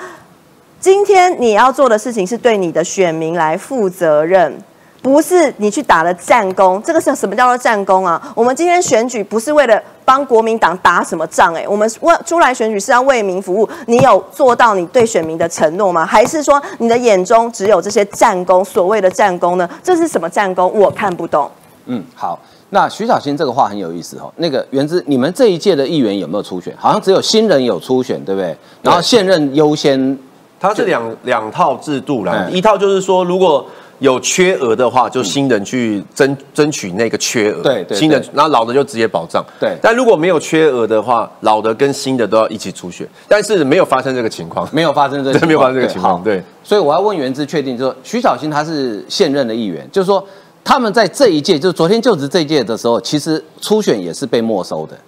[0.82, 4.52] 今天你要做的事情是对你的选民来负责任，
[5.00, 6.82] 不是你去打了战功。
[6.84, 8.20] 这个是什么叫做战功啊？
[8.34, 13.68] 我们今天选举不是为了帮国民党打什么仗，哎，我们为出来选举是要为民服务。
[13.86, 16.04] 你有做到你对选民的承诺吗？
[16.04, 18.64] 还是说你的眼中只有这些战功？
[18.64, 19.70] 所谓的战功呢？
[19.84, 20.68] 这是什么战功？
[20.74, 21.48] 我看不懂。
[21.86, 22.36] 嗯，好。
[22.70, 24.32] 那徐小新这个话很有意思哦。
[24.38, 26.74] 那个原之，你们这一届的议员有没有初选？
[26.76, 28.56] 好像只有新人有初选，对不对？
[28.82, 30.18] 然后现任优先。
[30.62, 33.66] 它是两两套制度啦，一套就是说如果。
[33.98, 37.62] 有缺额的话，就新人去争争取那个缺额。
[37.62, 39.44] 对对，新人，然后老的就直接保障。
[39.60, 43.06] 对，但如果没有缺额的话，老的跟新的都要一起出选。
[43.28, 46.20] 但是没有发生这个情况，没有发生这个， 没有发生这个情况。
[46.20, 50.26] 对，所以我要问原之确定，就是徐小新他是现任的议员，就是说
[50.64, 54.98] 他们在这一届，就是昨天就职这一届的时候，其实初选也是被没收的。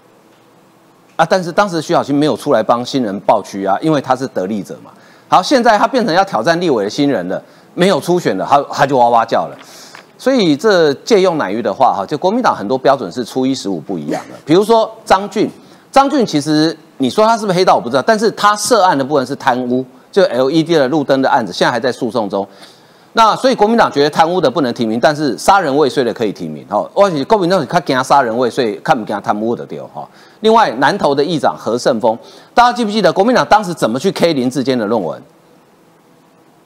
[1.16, 4.92] 啊，但是当时徐小新没有出来帮新人报区啊，因为他是得利者嘛。
[5.34, 7.42] 好，现在他变成要挑战立委的新人了。
[7.74, 9.58] 没有初选了，他他就哇哇叫了。
[10.16, 14.36] 所以这借用乃玉的话哈，就国民党很多标准是初一十五不一样的。
[14.46, 15.50] 比如说张俊，
[15.90, 22.46] 张俊其实你说他是不是黑道我不知道，但是他涉案的部分是贪污，就 LED 的路灯的案子，现在还在诉讼中。
[23.16, 26.66] 那所以国民党觉得贪污的不能提名，但是杀人未遂的可以提名。
[26.68, 30.04] 哦，而且国民党他给他杀人未遂，看不给他贪污的丢哈。
[30.40, 32.18] 另外南投的议长何胜峰，
[32.52, 35.22] 大家记不记得国民党当时怎么去 K 林志坚的论文？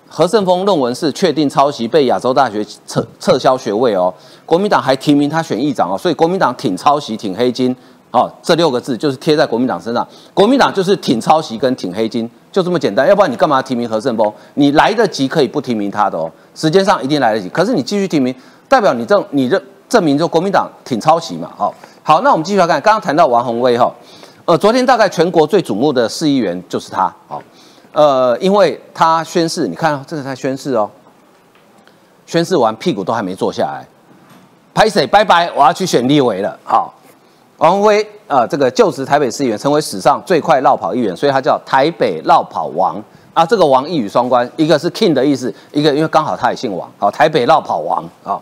[0.08, 4.12] 何胜峰论文是确定抄袭，被亚洲大学撤撤销学位哦。
[4.46, 7.76] 国民党还提名他选议长哦，所以国民党挺抄袭、挺黑金
[8.10, 10.06] 哦，这六个字就是贴在国民党身上。
[10.32, 13.06] 国民党就是挺抄袭跟挺黑金，就这么简单。
[13.06, 14.32] 要不然你干嘛提名何胜峰？
[14.54, 17.48] 你来得及可以不提名他的哦，时间上一定来得及。
[17.50, 18.34] 可是你继续提名，
[18.68, 21.50] 代表你证你认证明就国民党挺抄袭嘛？
[21.56, 23.92] 好，好，那我们继续来看，刚刚谈到王宏威哈，
[24.44, 27.42] 呃，昨天大概全国最瞩目的市议员就是他，好。
[27.92, 30.88] 呃，因为他宣誓，你看，这是他宣誓哦。
[32.26, 33.88] 宣誓完，屁股都还没坐下来，
[34.74, 36.56] 拍谁拜拜，我要去选立委了。
[36.62, 36.94] 好，
[37.58, 43.02] 王宏威，呃，这个就职台北市议员，成为史上最快绕跑议员，所以他叫台北绕跑王
[43.34, 43.44] 啊。
[43.44, 48.38] 这个王一语双关，一个是 king 的意思，一个因为刚好他也姓王，好，台北绕跑王啊。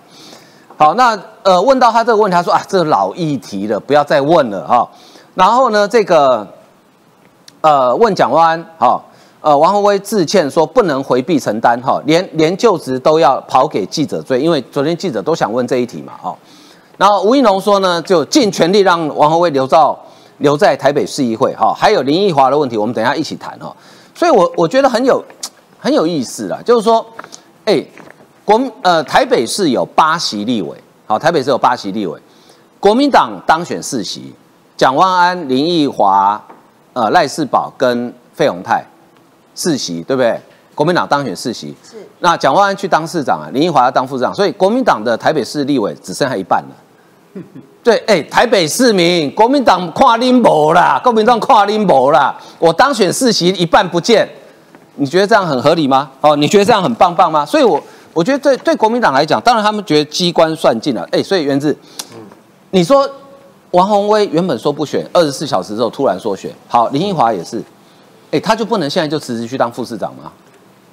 [0.77, 4.87] 好，那呃，问到他这个问题，他说啊，这老议题了，不要再问了哈。
[5.35, 6.47] 然后呢，这个
[7.63, 9.03] 呃，问蒋万安，哈。
[9.41, 16.37] 呃，王宏威致歉说不能回避承担哈，连连就职都要跑给记者追，因为昨天记者都想问这一题嘛，哦。
[16.97, 19.99] 然后吴一农说呢，就尽全力让王宏威留到
[20.39, 21.75] 留在台北市议会哈。
[21.75, 23.75] 还有林奕华的问题，我们等一下一起谈哈。
[24.15, 25.23] 所以，我我觉得很有
[25.79, 27.05] 很有意思啦，就是说，
[27.65, 27.85] 哎，
[28.45, 32.19] 国呃台北市有八席立委，好，台北市有八席立委，
[32.81, 34.35] 国民党当选四席，
[34.77, 36.43] 蒋万安、林奕华、
[36.95, 38.85] 呃赖世宝跟费鸿泰。
[39.55, 40.39] 四席对不对？
[40.75, 46.77] 国民党当选四席，是那蒋万安去当市长啊，林奕华要当副市长，所以国民党的台北市立委只剩下一半了。
[47.83, 54.29] 对，哎，台北市民，国民党跨拎博啦，国民党跨拎博啦，我当选四席一半不见，
[54.97, 56.11] 你觉得这样很合理吗？
[56.21, 57.47] 哦，你觉得这样很棒棒吗？
[57.47, 57.81] 所以，我
[58.13, 61.77] 我觉得对对国民党来讲，当然他们觉得机关算尽了，哎，所以源自，
[62.71, 63.09] 你说
[63.71, 67.63] 王宏威原本说不选，二十四小时之后突然说选，好，林奕华也是。
[68.33, 70.33] 哎，他就不能现在就辞职去当副市长吗？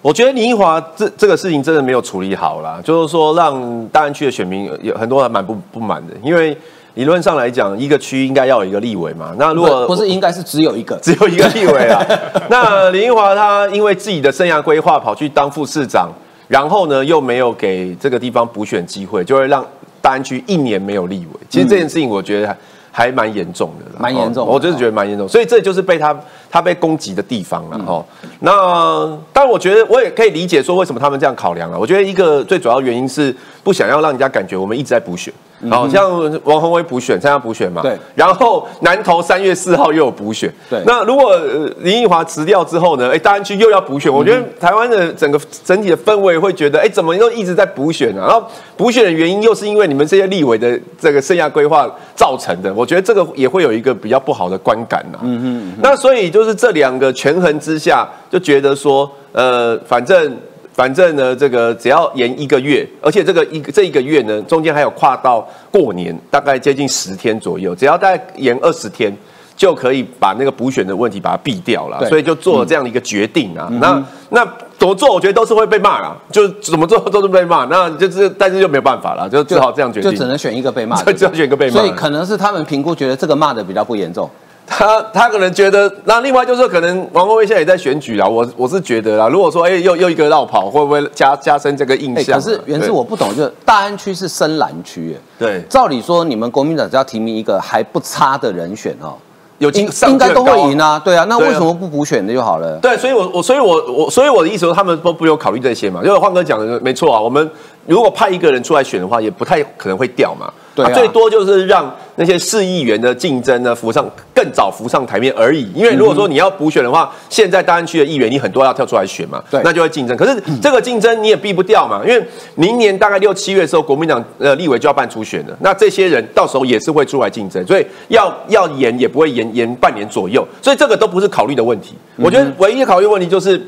[0.04, 6.56] 我觉得林奕华这这个事情真的没有处理好啦，就是说让大安区的选民有很多还蛮不不满的，因为
[6.96, 9.34] 理论上来讲，一个区应该要有一个立委嘛。
[9.40, 12.06] 那如果不是，应该是只有一个，只有一个立委啊。
[12.52, 16.12] 那林奕华他因为自己的生涯规划跑去当副市长，
[16.50, 19.66] 然后呢又没有给这个地方补选机会，就会让
[20.02, 21.40] 大安区一年没有立委。
[21.50, 22.58] 其实这件事情，我觉得。
[22.96, 26.16] 还蛮严重的，蛮严重，我就是觉得蛮严重，所以这就是被他
[26.52, 28.06] 他被攻击的地方了哦。
[28.42, 31.80] 那但我觉得我也可以理解说为什么他们这样考量了。
[31.80, 35.34] 我觉得一个最主要原因是不想要让人家感觉我们一直在补选。
[35.70, 36.12] 好像
[36.44, 37.98] 王宏威补选参加补选嘛，对。
[38.16, 40.82] 然后南投三月四号又有补选，对。
[40.86, 41.36] 那如果
[41.80, 43.10] 林奕华辞掉之后呢？
[43.14, 48.26] 哎，大安区又要补选，我觉得台湾的整个整体的氛围会觉得，哎，怎么又一直在补选啊？
[48.28, 48.44] 然后
[48.76, 55.20] 补选的原因又是因为你们这些立委的这个生涯规划造成的，我觉得这个也会有一个比较不好的观感呐。
[55.22, 55.74] 嗯嗯。
[55.82, 60.38] 那所以就是这两个权衡之下，就觉得说，呃，反正。
[60.74, 69.16] 反正呢，这个只要延一个月，而且这个一这一个月呢，中间还有跨到过年，大概接近十天左右，只要大概延二十天，
[69.56, 72.04] 就可以把那个补选的问题把它避掉了。
[72.10, 73.70] 所以就做了这样的一个决定啊。
[73.80, 74.44] 那那
[74.80, 75.14] 怎么做？
[75.14, 77.66] 我觉得都是会被骂啊，就怎么做都是被骂。
[77.66, 81.74] 那就是但是就没有办法了，就只好这样决定，就只能选一个被骂，只能选一个被骂。
[81.74, 84.28] 所以可能是他们评估觉得这个骂的比较不严重。
[84.66, 88.28] 他他可能觉得，那另外就是说，可能王国威现在也在选举啦。
[88.28, 92.40] 我我是觉得啦，如果说哎又又一个绕跑，会不会加加深这个印象？
[92.40, 99.14] 可是原之我不懂，就是大安区是深蓝区，对，照理说你们国民党只要提名一个还不差的人选哦。
[99.60, 102.78] 有应应该都会赢啊，对啊，那为什么不补选的就好了？
[102.80, 106.02] 对，所以我我所以我我所以我的意思说，他们都不有考虑这些嘛。
[106.04, 107.50] 因为焕哥讲的没错啊，我们
[107.86, 110.52] 如果派一个人出来选的话，也不太可能会掉嘛。
[110.76, 114.04] 对啊最多就是让那些市议员的竞争呢浮上
[114.34, 115.72] 更早浮上台面而已。
[115.76, 120.18] 因为如果说你要补选的话，现在大安区的议员你很多要跳出来选嘛，对那就会竞争。
[120.18, 122.26] 可是这个竞争你也避不掉嘛，因为
[122.56, 131.94] 明年大概六七月的时候，国民党呃立委就要办初选了，那这些人到时候也是会出来竞争，所以要要延也不会延延半年左右，所以这个都不是考虑的问题。
[132.16, 133.62] 我觉得唯一的考虑问题就是。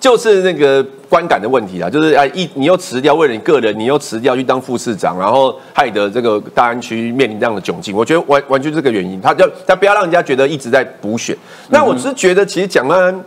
[0.00, 7.94] 就是那个观感的问题啊，就是啊一你又辞掉，为了你个人，你又辞掉去当副市长，然后害得这个大安区面临这样的窘境。
[7.94, 11.36] 我觉得完完全这个原因，他就他不要让人家觉得一直在补选。
[11.68, 13.24] 那我是觉得，其实蒋万。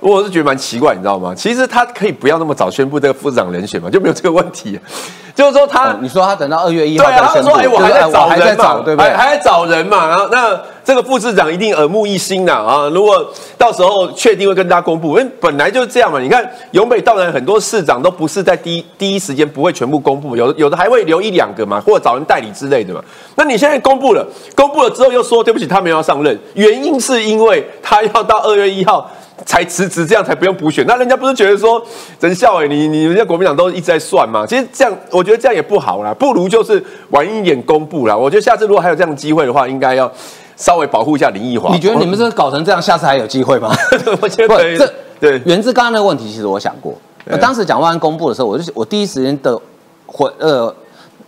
[0.00, 1.34] 我是觉得蛮奇怪，你知道吗？
[1.34, 4.78] 其实他可以不要那么早宣布这个副市长人选嘛，就没有这个问题。
[5.36, 9.10] 就是说他，哦你说他等到二月一号对啊，他说哎，我还在就是我还在找人嘛，找，对不对？
[9.10, 12.88] 还还在找人嘛，然后那这个副市长一定耳目一新的啊。
[12.88, 13.22] 如果
[13.58, 16.18] 到时候确定会跟大家公布，因为本来就是这样嘛。
[16.18, 23.02] 你看永北道南很多市长都不是在第一第一时间不会全部公布，有有的还会留一两个嘛，或者找人代理之类的嘛。
[23.34, 29.10] 那你现在公布了，公布了之后又说对不起，他没有要上任，原因是因为他要到二月一号。
[29.44, 30.84] 才辞职，这样才不用补选。
[30.86, 31.80] 那人家不是觉得说，
[32.18, 34.46] 真笑哎，你你人家国民党都一直在算嘛？
[34.46, 38.16] 其实这样，我觉得这样也不好啦，不如就是晚一点公布啦。
[38.16, 40.10] 我觉得下次如果还有这样的机会的话，应该要
[40.56, 41.70] 稍微保护一下林奕华。
[41.74, 43.74] 你觉得你们这搞成这样，下次还有机会吗？
[44.22, 46.94] 我觉不，得这对源自刚刚那个问题，其实我想过。
[47.26, 49.60] 那当时蒋万安公布的时候，我就我第一时间的
[50.06, 50.74] 回呃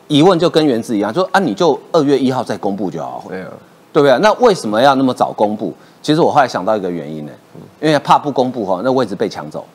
[0.07, 3.49] 疑问就跟源自一样，就说啊，你就二月一号再公布就好，对啊，
[3.93, 4.19] 对不对？
[4.21, 5.75] 那为什么要那么早公布？
[6.01, 7.33] 其实我后来想到一个原因呢，
[7.81, 9.67] 因为怕不公布哈，那位置被抢走，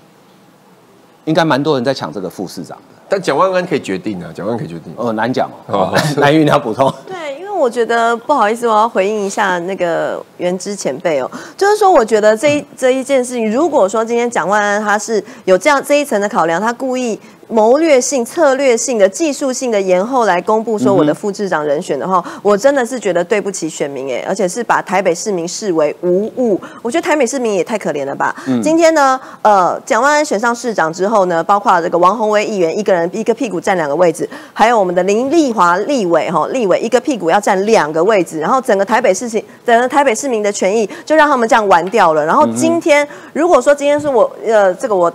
[1.25, 2.83] 应该蛮多人在抢这个副市长的。
[3.09, 4.91] 但蒋万安可以决定啊，蒋万安可以决定。
[4.95, 5.99] 哦，难讲哦哦。
[6.17, 6.91] 南云你要补充？
[7.05, 26.59] 对，因为我觉得不好意思，我要回应一下那个原之前辈哦，就是说，我觉得这一这一件事情，如果说今天蒋万安他是有这样这一层的考量，他故意谋略性、策略性的、技术性的延后来公布说我的副市长人选的话，我真的是觉得对不起选民哎，而且是把台北市民视为无物。
[26.81, 28.35] 我觉得台北市民也太可怜了吧。
[28.61, 42.25] 今天呢，呃，蒋万安选上市长之后呢，包括这个王宏威议员一个人一个屁股占两个位置，还有我们的林立华立委哈，立委一个屁股要占两个位置，然后整个台北市情，整个台北市民的权益就让他们这样玩掉了。
[42.25, 45.11] 然后今天如果说今天是我呃这个我。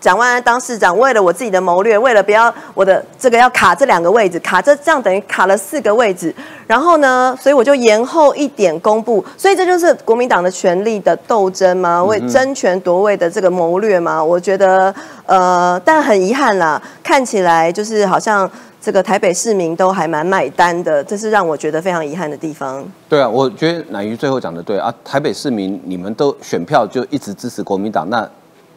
[0.00, 6.34] 蒋万安当市长，为了我自己的谋略，为了不要我的这个要卡这两个位置，卡这这样等于卡了四个位置。
[6.66, 9.22] 然后呢，所以我就延后一点公布。
[9.36, 12.02] 所以这就是国民党的权力的斗争吗？
[12.02, 14.22] 为争权夺位的这个谋略吗？
[14.22, 14.94] 我觉得，
[15.26, 22.82] 呃，但很遗憾啦，看起来就是好像这个台北市民都还蛮买单的，这是让我觉得非常遗憾的地方。
[23.08, 28.26] 对啊，我觉得乃瑜最后讲的对啊，台北市民你们都选票就一直支持国民党，那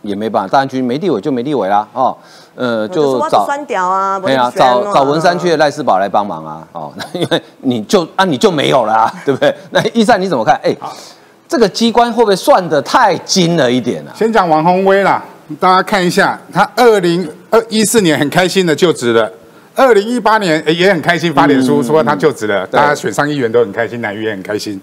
[0.03, 2.15] 也没办法，大安区没地委就没地委啦，哦，
[2.55, 9.55] 呃，就找酸屌啊，哎呀，找找文山区的赖世宝来帮忙啊，哦， 因为你就啊你就没有了、啊， 对不对？
[9.71, 10.53] 那一善你怎么看？
[10.63, 10.75] 哎，
[11.47, 14.11] 这个机关会不会算的太精了一点啊？
[14.13, 15.23] 先讲王宏威啦，
[15.59, 19.31] 大家看一下，他二零二一四年很开心的就职了，
[19.73, 24.79] 二零一八年也很开心发脸书说他就职了，大家选上议员都很开心，南屿也很开心。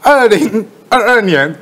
[0.00, 1.52] 二零二二年。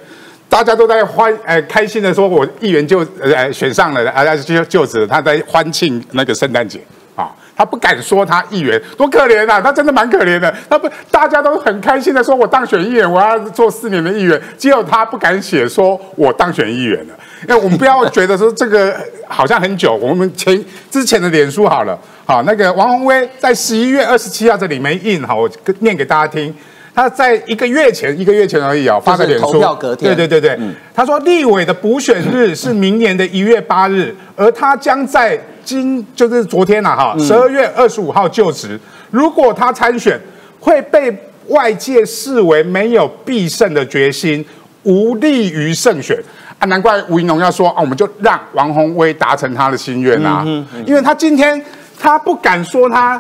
[0.51, 6.81] 大家都在欢，呃，开心的说，我议员就呃选上了，呃就就职，他在欢庆那个圣诞节。
[7.17, 17.15] 啊，他不敢说他议员多可怜啊，他真的蛮可怜的，他不，大家都很开心的说，我当选议员，我要做四年的议员，只有他不敢写说我当选议员了，
[17.47, 18.97] 因为我们不要觉得说这个
[19.29, 26.55] 好像很久，我们前之前的脸书好了，好，那个王宏威在十一月二十七号这里没印，好，我念给大家听。
[27.01, 29.53] 他在一个月前，一个月前而已哦，发个脸书。
[29.53, 30.15] 投票隔天。
[30.15, 30.59] 对对对对，
[30.95, 38.79] 他说立委的补选日是明年的一月八日，而他将在今就是昨天呐哈，十二月二十五号就职。
[39.11, 40.21] 如果他参选，
[40.59, 41.11] 会被
[41.49, 44.45] 外界视为没有必胜的决心，
[44.83, 46.23] 无利于胜选
[46.59, 46.67] 啊！
[46.67, 50.45] 难怪吴怡农要说啊，我们就让王宏威达成他的心愿啊，
[50.85, 51.65] 因为他今天
[51.99, 53.19] 他不敢说他，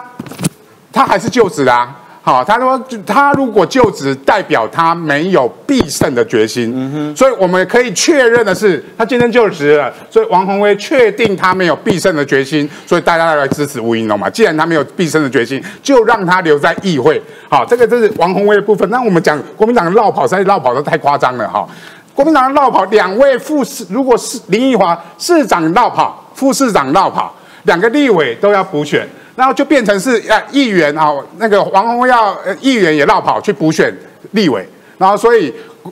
[0.93, 1.97] 他还是就职啦。
[2.23, 6.71] 好，他说他如果就职，代表他没有必胜的决心。
[6.77, 9.91] 嗯哼，所以我们可以确认的是，他今天就职了。
[10.11, 14.29] 所以王宏威确定他没有必胜的决心，所以大家要来支持吴怡农嘛。
[14.29, 17.21] 既然他没有必胜的决心，就让他留在议会。
[17.49, 18.89] 好，这个就是王宏威的部分。
[18.91, 21.67] 那我们讲国民党的绕跑，实在绕跑的太夸张了哈。
[22.13, 29.09] 国民党的绕跑，两位副市，如果是林奕华市长绕跑，副市长绕跑，两个立委都要补选。
[29.41, 33.91] 然后就变成是啊，议员啊，那个王宏耀议员也绕跑去补选
[34.33, 34.69] 立委，
[34.99, 35.51] 然后所以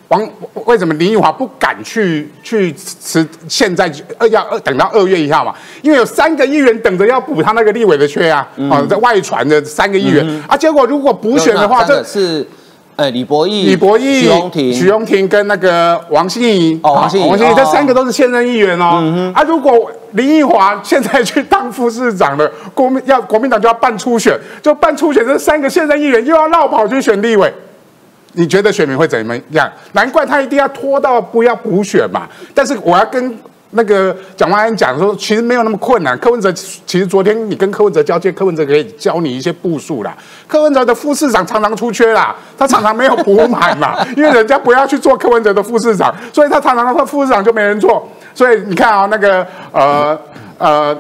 [0.09, 0.31] 王
[0.67, 3.27] 为什么林奕华不敢去去辞？
[3.49, 5.55] 现在二要二等到二月一号嘛？
[5.81, 8.47] 因为有三个议员等着要补他那个立委的缺啊！
[8.71, 12.47] 啊，在外传的三个议员啊，结果如果补选的话，这是。
[12.99, 19.33] 呃，李博义、李博义、许荣庭、许荣庭跟那个王心怡，哦，王心怡，王心怡，这三个都是现任议员哦。
[19.33, 27.55] 啊，如果林奕华现在去当副市长了，国民要国民党就要办初选，就办初选，这三个现任议员又要绕跑去选立委，
[28.33, 29.71] 你觉得选民会怎么样？
[29.93, 32.23] 难怪他一定要拖到不要补选嘛。
[32.53, 33.39] 但是我要跟。
[33.71, 36.19] 那个蒋万安讲说，其实没有那么困难。
[36.19, 40.17] 柯文哲其实昨天你跟柯文哲交接，柯文哲可以教你一些步数啦。
[40.47, 48.09] 柯文哲的副市长常常出缺啦，他常常没有补满嘛，因为人家不要去做柯文哲的副市长，所以他常常他副市长就没人做。
[48.35, 50.19] 所以你看啊，那个呃
[50.59, 50.99] 呃。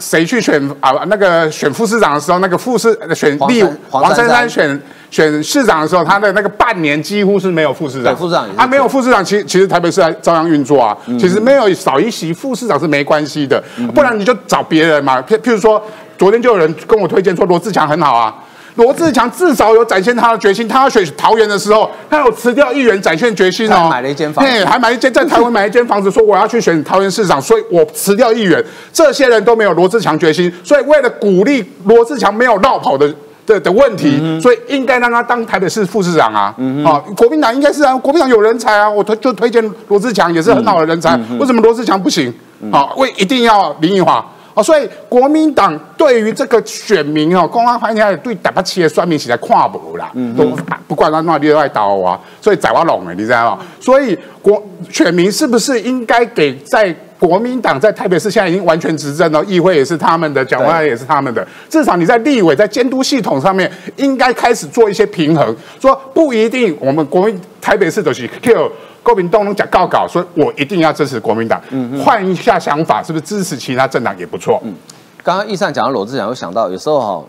[0.00, 0.92] 谁去选啊？
[1.06, 8.16] 那个选副市长的时候，那个副市选立黄珊珊选选市长的时候，他的那个半年几乎是没有副市长。
[8.16, 10.96] 副市长啊，没有副市长，其其实台北市还照样运作啊。
[11.18, 13.62] 其实没有少一席副市长是没关系的，
[13.94, 15.20] 不然你就找别人嘛。
[15.22, 15.80] 譬譬如说，
[16.18, 18.34] 昨天就有人跟我推荐说罗志强很好啊。
[18.80, 33.14] 罗志强至少有展现他的决心，他要选桃园的时候，他有辞掉议员展现决心哦，买了一间房，对，还买一间在台湾买一间房子，说我要去选桃园市长，所以我辞掉议员，这些人都没有罗志强决心，所以为了鼓励罗志强没有绕跑的
[33.44, 42.32] 的的问题，所以应该让他当台北市副市长啊，啊，国民党应该是啊，国民党有人才啊，我推就推荐罗志强也是很好的人才，为什么罗志强不行？
[42.72, 44.24] 啊，为一定要林奕华。
[44.62, 50.44] 所以国民党对于这个选民哦，公安环境对台北市的选民实在看不啦，都
[50.86, 53.64] 不管他哪里来刀啊，所以宰我拢了，你知道吗？
[53.80, 68.70] 所以国选民是不是应该给在国民党在台北市现在已经完全执政了，议会也是他们的，讲话也是他们的，至少你在立委在监督系统上面应该开始做一些平衡，说不一定我们国民台北市都是 Q。
[69.02, 71.60] 国民党能讲告告，所以我一定要支持国民党。
[72.04, 74.60] 换一下想法，是不是支持其他政党也不错？
[74.64, 74.74] 嗯，
[75.22, 77.24] 刚刚易善讲到罗志祥，又想到有时候哈，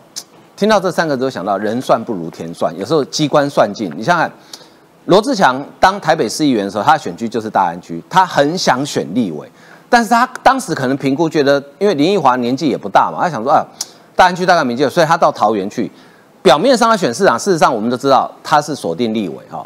[0.55, 2.73] 听到这三个字，想到人算不如天算。
[2.77, 4.29] 有时候机关算尽，你想想，
[5.05, 9.49] 罗志祥当台北市议员的时候，他的选区就是大安区，他很想选立委，
[9.89, 13.65] 但是他当时可能评估觉得，因为林奕华年纪也不大嘛，他想说啊，
[14.15, 15.89] 大安区大概没机会，所以他到桃园去。
[16.43, 19.63] 表面上他选市长，事实上我们都知道他是锁定立委哈。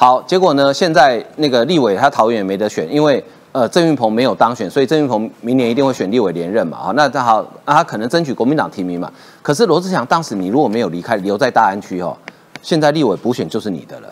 [0.00, 0.72] 好，结果呢？
[0.72, 3.22] 现在那个立委他桃园也没得选，因为
[3.52, 6.78] 呃郑运鹏没有当选，所以郑运鹏明年一定会选立委连任嘛。
[6.80, 9.12] 好，那他好，那他可能争取国民党提名嘛。
[9.42, 12.16] 可是罗志祥当时你如果没有离开，留在大安区哦，
[12.62, 14.08] 现在立委补选就是你的了，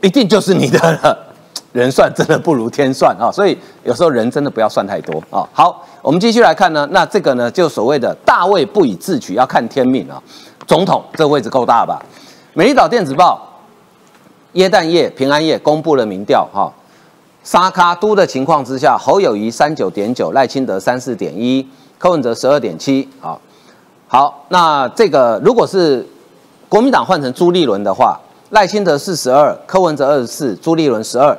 [0.00, 1.16] 一定就是你的了。
[1.70, 5.48] 人算真的不如天算啊，所以有时候人真的不要算太多啊。
[5.52, 10.20] 好，我们继续来看呢，那这个呢就所谓的大位不以自取，要看天命啊。
[10.66, 12.02] 总统这个位置够大吧？
[12.54, 13.48] 美丽岛电子报。
[14.54, 16.72] 耶诞夜、平安夜公布了民调，哈，
[17.42, 21.66] 沙卡都的情况之下，侯友谊三九点九，赖清德三四点一，
[21.98, 23.36] 柯文哲十二点七，啊，
[24.06, 26.06] 好，那这个如果是
[26.68, 31.36] 国民党换成朱立伦的话，赖清德四十二，柯文哲二十四，朱立伦十二。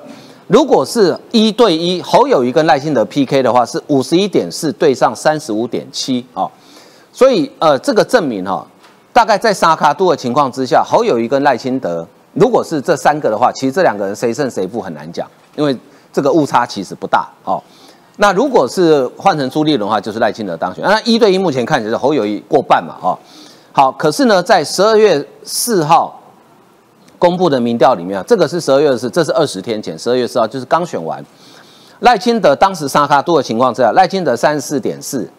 [0.47, 6.45] 如果是一对一，侯友谊跟赖清德 PK 的话，是五十一点四对上三十五点七，啊，
[7.13, 8.67] 所以呃，这个证明哈，
[9.13, 12.05] 大概在沙卡都的情况之下，侯友谊跟赖清德。
[12.35, 15.25] 如果是这三个的话，其实这两个人谁胜谁负很难讲，
[15.55, 15.75] 因为
[16.11, 17.63] 这个误差其实不大哦。
[18.17, 20.83] 那如果是换成朱立伦的话，就是赖清德当选。
[20.83, 23.17] 那一对一目前看起来是侯友谊过半嘛，哦。
[23.71, 26.21] 好，可是呢，在十二月四号
[27.17, 31.23] 公布的民调里面啊，这个是十二月是这是二十天前，十二月四号就是刚选完。
[32.01, 35.29] 赖清德当时沙卡多的情况之下，赖清德三十四点四，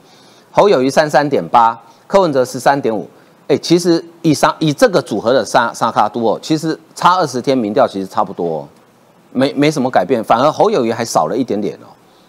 [0.51, 3.07] 侯友谊三三点八，柯文哲十三点五。
[3.49, 8.67] 哎，其实以沙以这个组合的沙沙卡都哦，其实差二十天民调其实差不多，
[9.31, 11.87] 没没什么改变，反而侯友谊还少了一点点哦，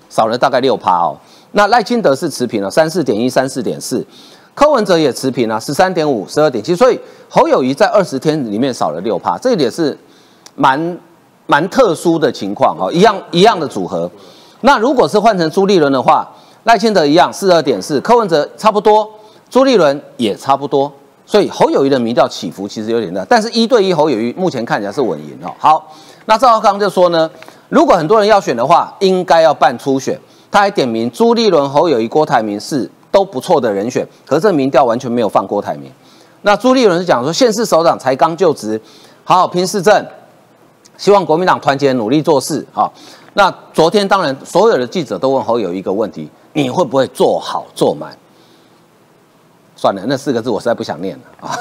[0.09, 1.18] 少了大概六趴哦。
[1.53, 4.05] 那赖清德是持平了，三四点一，三四点四，
[4.53, 9.97] 柯文哲也持平了，十三点五，十二点七，所以侯友谊在二十天里面少了六趴，这也是
[10.53, 10.99] 蛮
[11.47, 14.07] 蛮特殊的情况哦，一样一样的组合。
[14.61, 16.30] 那如果是换成朱立伦的话，
[16.65, 19.09] 赖清德一样四二点四，柯文哲差不多，
[19.49, 20.91] 朱立伦也差不多。
[21.28, 25.53] 所以侯友谊的民调起伏其实有点大，但是一对一侯友谊目前看起来是稳赢哦。
[25.59, 25.93] 好，
[26.25, 27.30] 那赵浩康就说呢，
[27.67, 30.17] 如果很多人要选的话，应该要办初选。
[30.49, 35.91] 他还点名朱立伦、侯友谊、郭台铭是都不错的人选，可是这民调完全没有放郭台铭。
[36.43, 38.80] 那朱立伦是讲说，县市首长才刚就职，
[39.25, 40.05] 好好拼市政，
[40.95, 42.89] 希望国民党团结努力做事啊。
[43.34, 48.17] 那昨天当然所有的记者都问侯友谊一个问题：你会不会做好做满？
[49.78, 51.57] 算了，那四个字我实在不想念了啊，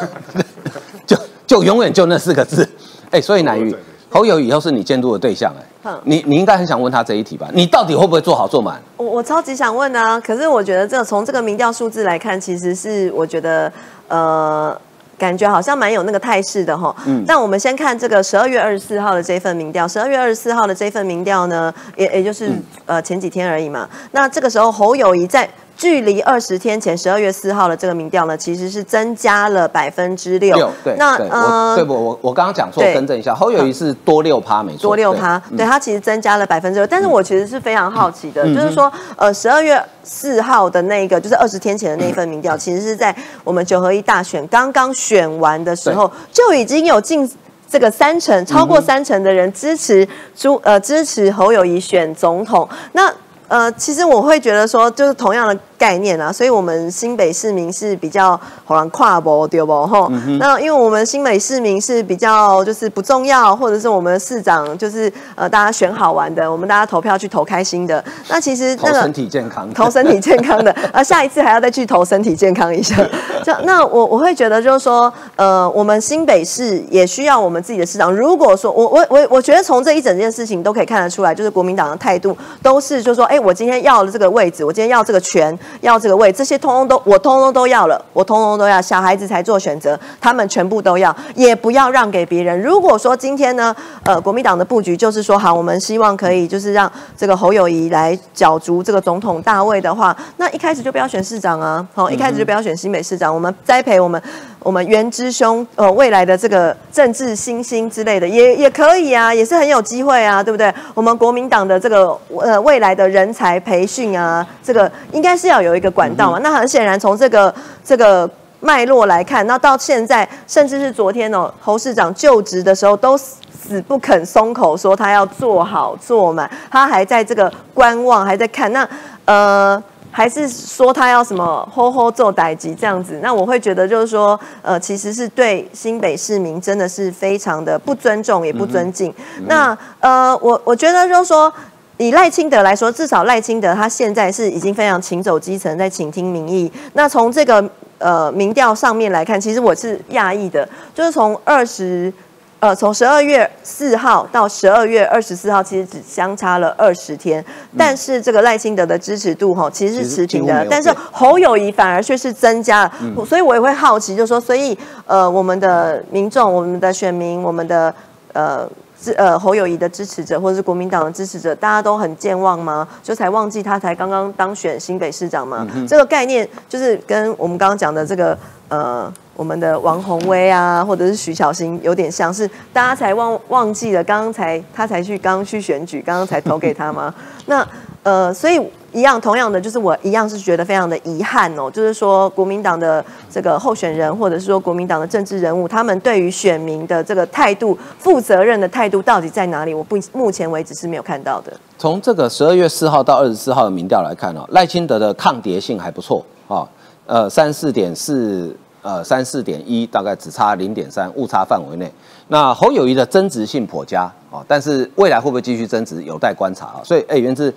[1.06, 2.68] 就就永远就那四个字，
[3.10, 3.72] 哎，所以南玉，
[4.10, 7.48] 侯友以后是你监督的对象，哎嗯，你你应该很想问他这一题吧？
[7.52, 8.82] 你到底会不会做好做满？
[8.96, 13.72] 我我超级想问啊，可是我觉得这从这个民调数字来看，其实是我觉得
[14.08, 14.76] 呃。
[15.18, 22.52] 感觉好像蛮有那个态势的哈，嗯，但我们先看这个十二月二十四号的这份民调，十二月二十四号的这份民调呢，也也就是、
[22.84, 23.88] 呃前几天而已嘛。
[24.10, 30.56] 那这个时候侯友谊在距离二十天前十二月四号的这个民调呢，其实是增加了百分之六。
[30.56, 31.92] 六对，那呃对不？
[31.92, 43.14] 我我刚刚讲错，对更正一下，侯友谊是多六趴，没错，多六趴，对他其实增加了百分之六，但是我其实是非常好奇的，嗯就是说，呃，十二月四号的那个，就是二十天前的那一份民调，其实是在
[43.44, 47.30] 我们九合一大选刚刚选完的时候，就已经有近。
[47.68, 50.06] 这个三成超过三成的人支持
[50.36, 53.12] 朱呃支持侯友谊选总统，那
[53.48, 60.10] 呃其实我会觉得说就是同样的概念啊，所以我们新北市民是比较好像跨博对不吼？
[60.38, 68.02] 那因为我们新北市民是比较就是不重要，或者是我们的市长就是呃大家选好玩的，我们大家投票去投开心的。
[68.28, 72.96] 那其实那个投身体健康，投身体健康的， 呃，下一次还要再去投身体健康一下。
[73.44, 78.14] 这样，那我我会觉得就是说，呃，我们新北市也需要我们自己的市长。
[78.14, 88.76] 如果说我我我我觉得从这一整件事情都可以看得出来，就是国民党的态度都是就是说，哎，我今天要了这个位置，我今天要这个权，要这个位，这些通通都我通通都要了，我通通都要。
[88.86, 92.60] 小孩子才做选择，他们全部都要，也不要让给别人。
[92.62, 104.22] 如果说今天呢，呃，国民党的布局就是说，好，我们希望可以就是让这个侯友谊来角逐这个总统大位的话，那一开始就不要选市长啊，好，一开始就不要选新北市长，我们栽培我们
[104.60, 110.72] 我们袁之兄呃未来的这个政治新星之类的，也也可以啊，也是很有机会啊，对不对？
[110.94, 116.38] 我们国民党的这个呃未来的人才培训啊，这个应该是要有一个管道嘛。
[116.42, 117.54] 那很显然从这个
[117.84, 118.28] 这个。
[118.58, 128.72] 脉络来看，那到现在，甚至是昨天哦，侯市长就职的时候都死死不肯松口，说他要做好做满，他还在这个观望，还在看。
[128.72, 128.88] 那
[129.26, 129.80] 呃，
[130.10, 133.20] 还是说他要什么吼吼做歹级这样子？
[133.22, 139.14] 那我会觉得就是说，呃，其实是对新北市民真的是非常的不尊重，也不尊敬。
[139.46, 141.52] 那呃，我我觉得就是说。
[141.98, 146.70] 以赖清德来说，至少赖清德他现在是已经非常勤走基层，在倾听民意。
[146.92, 147.64] 那从这个
[147.98, 152.12] 呃民调上面来看，其实我是讶异的，就是从二十
[152.60, 157.42] 呃从十二月四号到十二月二十四号，其实只相差了二十天，
[157.78, 162.92] 但是这个赖清德的支持度哈其实是持平的，但是侯友谊反而却是增加了，
[163.24, 164.76] 所以我也会好奇，就是说，所以
[165.06, 167.94] 呃我们的民众、我们的选民、我们的
[168.34, 168.68] 呃。
[169.00, 172.86] 支呃侯友谊的支持者或者是国民党的支持者，大家都很健忘吗？
[173.02, 175.66] 就才忘记他才刚刚当选新北市长吗？
[175.88, 178.36] 这个概念就是跟我们刚刚讲的这个
[178.68, 187.14] 呃我们的王宏威啊，或者是徐小新有点像是大家才忘忘记了，刚刚才他才去刚刚去选举，刚刚才投给他吗？
[187.46, 187.66] 那
[188.02, 188.60] 呃所以。
[188.92, 199.74] 一样，同样的，就是我一样是觉得非常的遗憾哦，就是说国民党的这个候选人，或者是说国民党的政治人物，他们对于选民的这个态度、负责任的态度到底在哪里？
[199.74, 201.52] 我不目前为止是没有看到的。
[201.76, 206.66] 从这个十二月四号到二十四号的民调来看哦，赖清德的抗跌性还不错啊，
[207.06, 211.92] 呃，三四点四，呃，三四点一，大概只差零点三，误差范围内。
[212.28, 216.80] 那侯友谊的增值性颇佳啊，但是未来会不会继续增值，有待观察啊。
[216.82, 217.54] 所以，哎，原之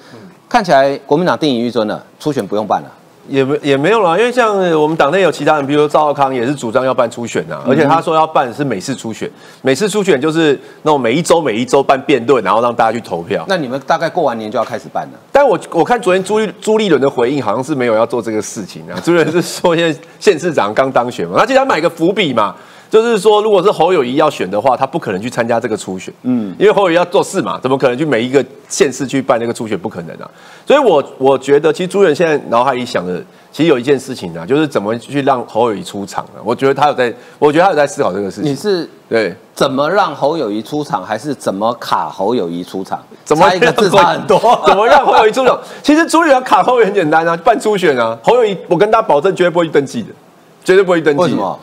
[0.50, 2.90] 看起来国民党定赢预尊了，初选不用办了。
[3.28, 9.30] 也没也没有啦，因为像我们党内有其他人，比如说赵少康也是主张要办初选啊，而且他说要办是每次初选，
[9.62, 13.46] 每次初选就是那种每一周每一周办辩论，然后让大家去投票。
[13.48, 15.20] 那你们大概过完年就要开始办了。
[15.32, 22.56] 但我我看昨天朱立朱立伦的回应好像是没有要做这个事情啊，朱立伦是说现在县市长刚当选嘛，他记得他买个伏笔嘛，
[22.90, 29.78] 就是说如果是侯友谊要选的话，他不可能去参加这个初选，嗯，因为侯友谊要做事嘛，怎么可能去每一个县市去办那个初选？
[29.78, 30.30] 不可能啊。
[30.66, 33.24] 所以我我觉得其实朱立伦现在脑海里想的。
[33.52, 36.38] 其实有一件事情啊，就是怎么去让侯友谊出场啊？
[36.44, 38.52] 我觉得他有在，我觉得他有在思考这个事情。
[38.52, 43.04] 你是对怎么让侯友谊出场，还是怎么卡侯友谊出场？
[43.26, 44.38] 怎么差一个字差很多？
[44.68, 45.60] 怎么让侯友谊出场？
[45.82, 48.16] 其实朱立伦卡侯友谊很简单啊，办初选啊。
[48.22, 50.10] 侯友谊，我跟大家保证绝对不会去登记的，
[50.64, 51.24] 绝对不会去登记。
[51.24, 51.60] 为什么？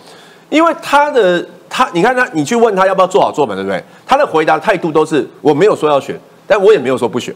[0.48, 3.82] 因为他的他，你看他，你去问他要不要做好做满，对不对？
[4.06, 7.34] 他的回答态度都是我没有说要选，但我也没有说不选。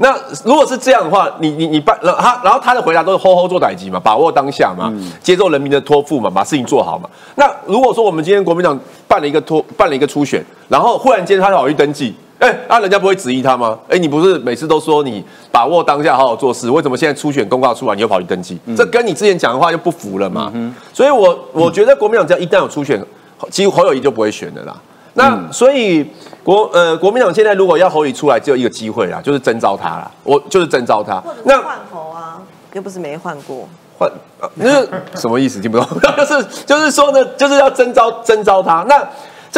[0.00, 4.92] 那如果是这样的话，你你你办，他然后他的回答都是吼吼做歹机嘛，把握当下嘛，
[5.22, 7.10] 接受人民的托付嘛，把事情做好嘛。
[7.34, 8.78] 那如果说我们今天国民党
[9.08, 13.78] 办了一个托办了一个初选，然后忽然间他跑去登记，哎，啊人家不会质疑他吗？
[13.88, 18.58] 哎，你不是每次都说你把握当下好好做事，为什么现在初选公告出来你又跑去登记？
[18.76, 20.52] 这跟你之前讲的话就不符了嘛。
[20.92, 23.04] 所以我我觉得国民党只要一旦有初选，
[23.50, 24.76] 几乎侯友谊就不会选的啦。
[25.14, 26.08] 那所以
[26.44, 31.20] 国呃国民党现在如果要侯友宜出来，只有一个机会啦，就是征召他啦，我就是征召他。
[31.42, 32.40] 那换侯啊，
[32.74, 33.68] 又不是没换过。
[33.98, 34.08] 换，
[34.54, 35.60] 那是什么意思？
[35.60, 35.88] 听不懂。
[36.16, 38.84] 就是就是说呢，就是要征召征召他。
[38.88, 39.04] 那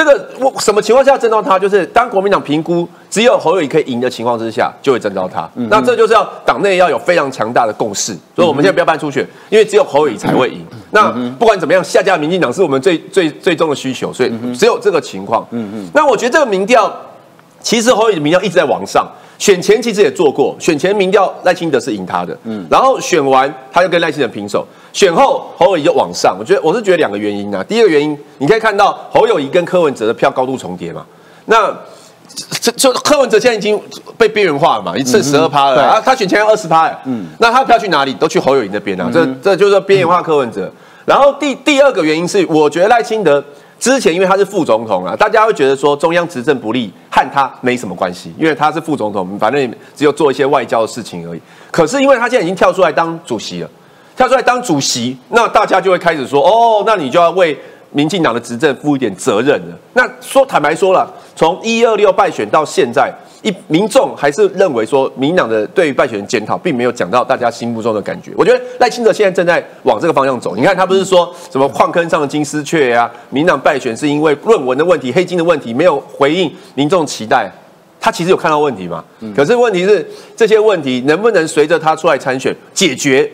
[0.00, 1.58] 这个我什么情况下征召他？
[1.58, 5.46] 就是当国民党评估只有侯友谊可以赢的情况之下，就会征召他。
[5.68, 8.16] 那这就是要党内要有非常强大的共识。
[8.34, 10.64] 所以我们现在不要办初选，因为只有侯友谊才会赢。
[10.92, 14.10] 那不管怎么样，下架民进党是我们最最最终的需求。
[14.10, 15.46] 所以只有这个情况。
[15.50, 15.90] 嗯嗯。
[15.92, 16.90] 那我觉得这个民调，
[17.60, 19.06] 其实侯友谊的民调一直在往上。
[19.40, 26.36] 选前其实也做过，选前民调赖清德是赢他的，嗯，然后选完他又跟赖清德平手，选后侯友谊就往上。
[26.38, 31.06] 我觉得我是觉得两个原因啊，第一个原因你可以看到侯友谊跟柯文哲的票高度重叠嘛，
[31.46, 31.74] 那
[32.60, 33.80] 这就柯文哲现在已经
[34.18, 40.70] 被边缘化了嘛，剩十二趴了啊，他选前要二十趴，嗯，那他票去哪里都去侯友谊那边啊，这这就是边缘化柯文哲。
[41.06, 43.42] 然后第第二个原因是，我觉得赖清德。
[43.80, 51.40] 之前因为他是副总统啊，大家会觉得说中央执政不利，和他没什么关系，因为他是副总统，反正只有做一些外交的事情而已。
[51.70, 53.70] 可是因为他现在已经跳出来当主席了，
[54.14, 57.58] 跳出来当主席，那大家就会开始说，哦，那你就要为
[57.90, 59.78] 民进党的执政负一点责任了。
[59.94, 63.10] 那说坦白说了，从一二六败选到现在。
[63.42, 68.32] 一民众还是认为说，民党的对于败选检讨，并没有讲到大家心目中的感觉。
[68.36, 70.54] 我觉得赖清德现在正在往这个方向走。
[70.54, 77.50] 你看，他不是说什么矿坑上的金丝雀呀，民党败选是因为论文的问题、黑金的问题，没有回应民众期待。
[78.02, 79.04] 他其实有看到问题嘛？
[79.36, 83.30] 可是问题是，这些问题能不能随着他出来参选解决？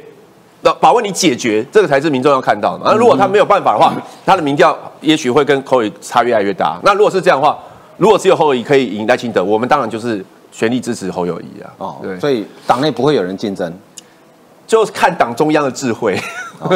[0.62, 2.82] 那把问题解决，这个才是民众要看到的。
[2.84, 3.94] 那如果他没有办法的话，
[4.24, 6.80] 他的民调也许会跟口语差越来越大。
[6.82, 7.56] 那如果是这样的话，
[7.96, 11.70] 如果只有侯友谊可以赢赖清德，我们当然就是全力支持侯友谊啊。
[11.78, 13.72] 哦，对，所以党内不会有人竞争，
[14.66, 16.18] 就是看党中央的智慧。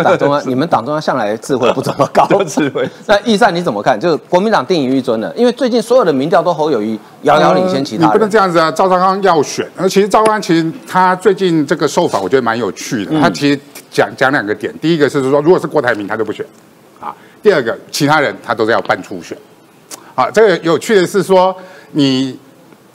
[0.04, 2.86] 党中央， 你们党中央向来智慧不怎么高，智慧。
[3.06, 3.98] 那易善你怎么看？
[3.98, 8.04] 就是国民党定于一尊了，因为最近所有的民调都侯友谊遥遥领先其他。
[8.04, 8.70] 你不能这样子啊！
[8.70, 13.18] 赵少康要选，而其实赵刚其实他最近这个受访，我觉得蛮有趣的。
[13.20, 13.58] 他其实
[13.90, 16.44] 讲讲两个点，第一个是说，如果是郭台铭，他都不选
[17.00, 17.08] 啊；
[17.42, 19.36] 第二个，其他人他都是要办初选。
[20.20, 21.56] 啊，这个有趣的是说，
[21.92, 22.38] 你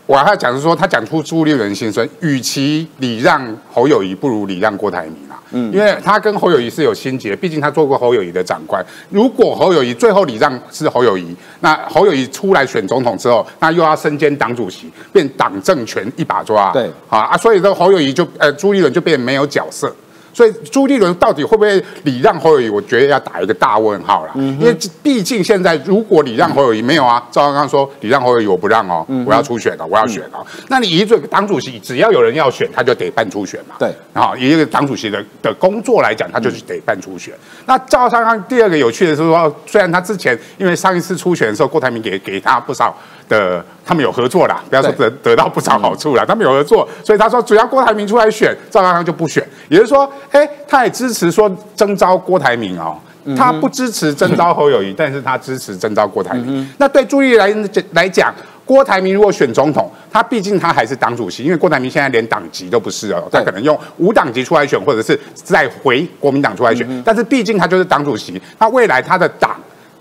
[0.05, 5.41] 我还要讲是说，他讲出朱立伦心声，与其礼让侯友谊，不如礼让郭台铭啊。
[5.49, 8.85] 嗯，因为他跟侯友谊是有心结，毕竟他做过侯友谊的长官。
[9.09, 16.71] 如果侯友谊最后礼让是侯友谊，那侯友谊出来选总统之后，那又要身兼党主席，变党政权一把抓。
[16.71, 19.91] 对，啊啊，所以这侯友谊就呃朱立伦就变没有角色。
[20.35, 22.69] 所以朱立伦到底会不会礼让侯友谊？
[22.69, 24.33] 我觉得要打一个大问号了。
[24.35, 30.45] 因为毕竟现在如果礼让侯友谊没有啊，赵刚刚说礼让侯友谊我不让哦，我要出选了，我要选了。
[30.67, 33.75] 那你一个党主席，只要有人要选，他就得办初选嘛。
[33.79, 37.33] 对，然后以一个党主席的的工作来讲，他就是得办初选。
[37.65, 42.93] 那赵刚刚第二个有趣的是说，虽然他之前因为上一次初选的时候，郭台铭给给他不少。
[43.27, 52.97] 的他们有合作啦，不要说得得到不少好处啦，他们有合作，所以他说只要郭台铭出来选，赵刚刚就不选，也就是说，哎，他也支持说征召郭台铭哦，
[53.37, 56.67] 他不支持征召侯友谊，但是他支持征召郭台铭。
[56.77, 57.53] 那对朱立来
[57.93, 69.55] 来讲，郭台铭如果选总统，他毕竟他还是党主席，因为郭台铭现在连党籍都不是哦，他可能用无党籍出来选，或者是再回国民党出来选，但是毕竟他就是党主席，他未来他的党。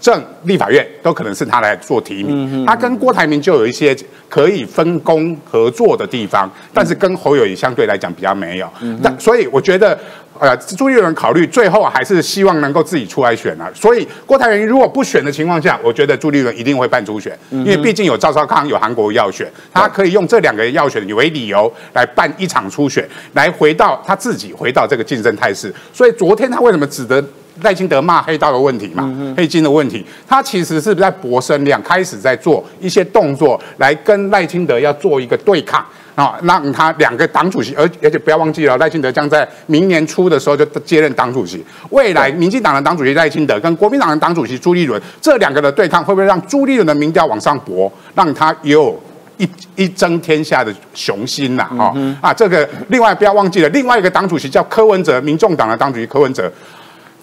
[0.04, 3.96] 政立法院都可能是他来做提名，他跟郭台铭就有一些
[4.28, 8.68] 可以分工合作的地方，但是跟侯友谊相对来讲比较没有。
[9.02, 9.98] 但所以我觉得，
[10.38, 13.70] 呃，朱立伦考虑最后还是希望能够自己出来选啊。
[13.74, 25.74] 所以郭台铭如果不选的情况下，我觉得朱立伦一定会办初选，因为毕竟有赵少康、有韩国要选，他可以用这两个要选为理由来办一场初选，来回到他自己回到这个竞争态势。
[25.94, 27.24] 所以昨天他为什么只得？
[27.62, 35.84] 赖清德骂黑道的问题嘛，黑金的问题，他其实是在博声量，开始在做一些动作来跟赖清德要做一个对抗
[36.16, 41.64] 啊，让他两个党主席，而而且不要忘记了，赖清德将在明年初的时候就接任党主席。
[41.90, 49.00] 未来民进党的党主席赖清德跟国民党的党主席朱立伦这两个的对抗，会不会让朱立伦的民调往上搏，让他有
[49.36, 51.68] 一一争天下的雄心呐？
[51.78, 56.52] 哈啊，这个另外不要忘记了，另外一个党主席叫柯文哲，民众党的党主席柯文哲。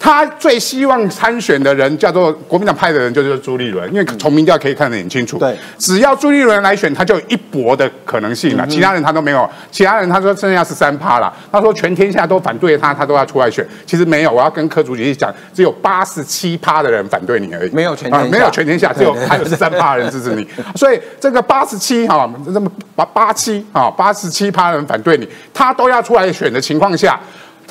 [0.04, 5.38] 他最希望参选的人叫做国民党派的人，就是朱立伦，因为从民调可以看得很清楚。
[5.38, 8.66] 对，只要朱立伦来选，他就有一搏的可能性了。
[8.66, 11.32] 其他人他都没有，其他人他说剩下十三趴了。
[11.52, 13.64] 他说全天下都反对他，他都要出来选。
[13.86, 17.70] 其实没有，我要跟柯主席讲，只有八十七趴的人反对你而已。
[17.70, 20.44] 没有全天下，没有全天下，只有还有十三趴人支持你。
[20.74, 27.20] 所以这个八十七哈，这么八八七啊，八十七趴人反对你，他都要出来选的情况下。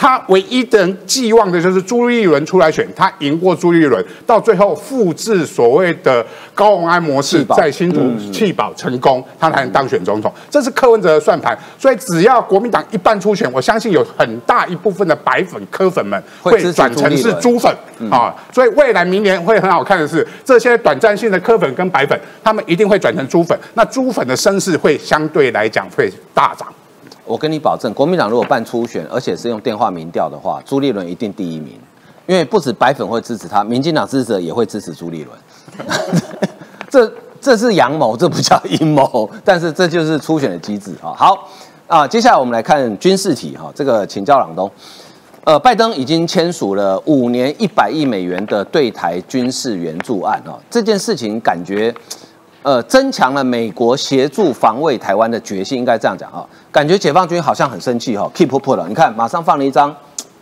[0.01, 6.25] 他唯一的寄望的就是朱立伦出来选，他赢过朱立伦，到最后复制所谓的
[6.55, 8.01] 高鸿安模式，在新竹
[8.33, 10.33] 弃保成功，他才能当选总统。
[10.49, 11.55] 这是柯文哲的算盘。
[11.77, 17.71] 所以只要国民党一半出选，我相信有很大一部分的白粉柯粉们会转成是猪粉
[18.09, 18.35] 啊。
[18.51, 23.55] 所以未来明年会很好看的是，这些短暂性的柯粉跟白粉，他们一定会转成猪粉。
[23.75, 26.67] 那猪粉的声势会相对来讲会大涨。
[27.31, 31.79] 我跟你保证，国民党如果办初选，而且是用电话民调的话，朱立伦一定第一名。
[32.27, 35.87] 因为不止白粉会支持他，民进党支持者也会支持朱立伦。
[36.91, 37.09] 这
[37.39, 41.15] 这是阳谋，这不叫阴谋，但是这就是初选的机制啊。
[41.15, 41.47] 好
[41.87, 43.71] 啊，接下来我们来看军事题哈。
[43.73, 44.69] 这个请教朗东，
[45.45, 50.59] 呃，拜登已经签署了五年一百亿美元的对台军事援助案啊。
[50.69, 51.95] 这件事情感觉。
[52.63, 56.45] 呃，增强了美国协助防卫台湾的决心，应该这样讲啊。
[56.71, 58.87] 感觉解放军好像很生气哈，keep up 了。
[58.87, 59.95] 你看，马上放了一张。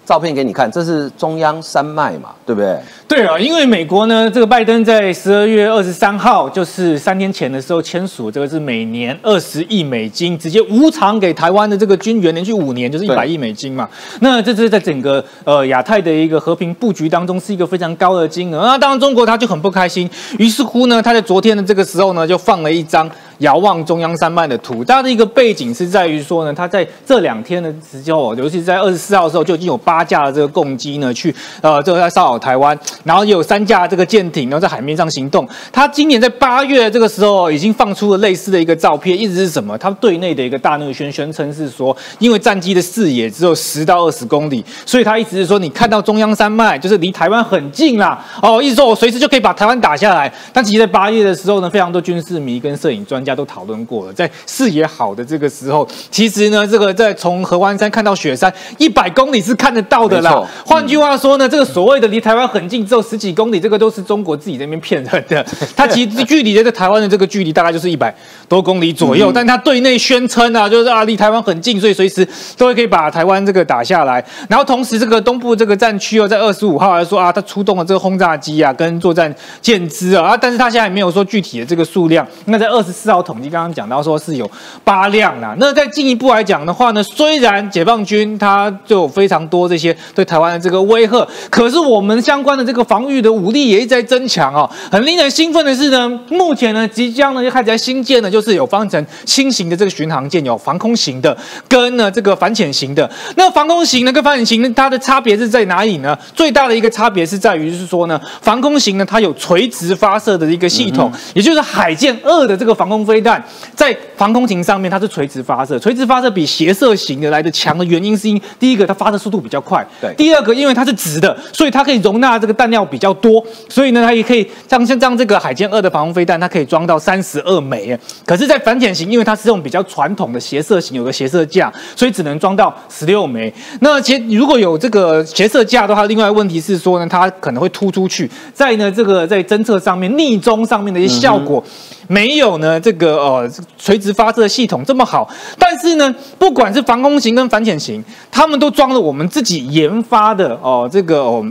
[0.06, 2.80] 照片给你看，这是中央山脉嘛，对不对？
[3.08, 13.88] 对啊，因为美国呢，这个拜登在十二月二十三号，就是三天前的时候签署，这个是每年二十亿美金，直接无偿给台湾的这个军援，连续五年就是一百亿美金嘛。
[14.22, 18.66] 那这是在整个呃亚太的一个和平布局当中，是一个非常高的金额。
[18.66, 23.08] 那当然中国他就很不开心，于是乎呢，他在昨天的这个时候呢，就放了一张。
[23.39, 35.48] 遥望中央山脉的图，它的一个背景是在于说呢，它在这两天的时候，尤其是在二十四号的时候，就已经有八架的这个共机呢，去呃，这个在骚扰台湾，然后也有三架这个舰艇，然后在海面上行动。
[35.72, 39.78] 他今年在八月这个时候，已经放出了类似的一个照片，一直是什么？
[39.78, 50.32] 他对内的一个大内宣宣称是说，因为战机的视野只有十到二十公里，所以他一直是说，你看到中央山脉就是离台湾很近啦，哦，意思说我随时就可以把台湾打下来。
[50.54, 53.30] 但其实，在八月的时候呢，非常多军事迷跟摄影专家。
[53.40, 60.46] 都讨论过了，在视野好的这个时候，其实呢，这个在从合欢山看到雪山一百公里是看得到的啦。
[60.66, 65.46] 换句话说呢，这个所谓的离台湾很近，只有十几公里，这个都是中国自己那边骗人的。
[65.78, 68.14] 它其实距离在台湾的这个距离大概就是一百
[68.48, 72.28] 多公里左右，但他对内宣称啊，就是啊离台湾很近，所以随时
[72.58, 74.24] 都会可以把台湾这个打下来。
[74.50, 82.28] 然后同时，这个东部这个战区哦，在二十五号还说啊，他出动了这个轰炸机啊，跟作战舰只啊，啊，但是他现在也没有说具体的这个数量。
[82.46, 83.20] 那在二十四号。
[83.30, 84.50] 统计刚刚讲到说是有
[84.84, 94.70] 八辆啦，那再进一步来讲的话呢，虽然解放军它就有非常多这些对台湾的这个威吓，可是我们相关的这个防御的武力也一直在增强哦。
[94.92, 103.10] 很令人兴奋的是呢，目前呢即将呢就开始在新建的，就是有方程轻型的这个巡航舰，有防空型的跟呢这个反潜型的。
[103.36, 106.18] 那防空型呢跟反潜型呢，它的差别是在哪里呢？
[106.34, 113.00] 最大的一个差别是在于是说呢，防空型呢它有垂直发射的一个系统，也就是海舰二的这个防空。
[113.10, 113.44] 飞弹
[113.74, 127.98] 在防空型上面，它是垂直发射，垂直发射比斜射型的来的强的原因是因第一个它发射速度比较快，对；第二个因为它是直的，所以它可以容纳这个弹药比较多，所以呢它也可以像像像这个海剑二的防空飞弹，它可以装到三十二枚。
[128.26, 133.54] 可是，在反潜型，因为它是用比较传统的斜射型，有个斜射架，所以只能装到十六枚。
[133.80, 141.64] 那其实如果有这个斜射架的话，另外问题是说呢，它可能会突出去，在呢这个在侦测上面、逆中上面的一些效果。
[142.12, 143.48] 没有呢，这个呃
[143.78, 151.45] 垂直发射系统这么好，但是呢，不管是防空型跟反潜型，他们都装了我们自己研发的哦，这个哦。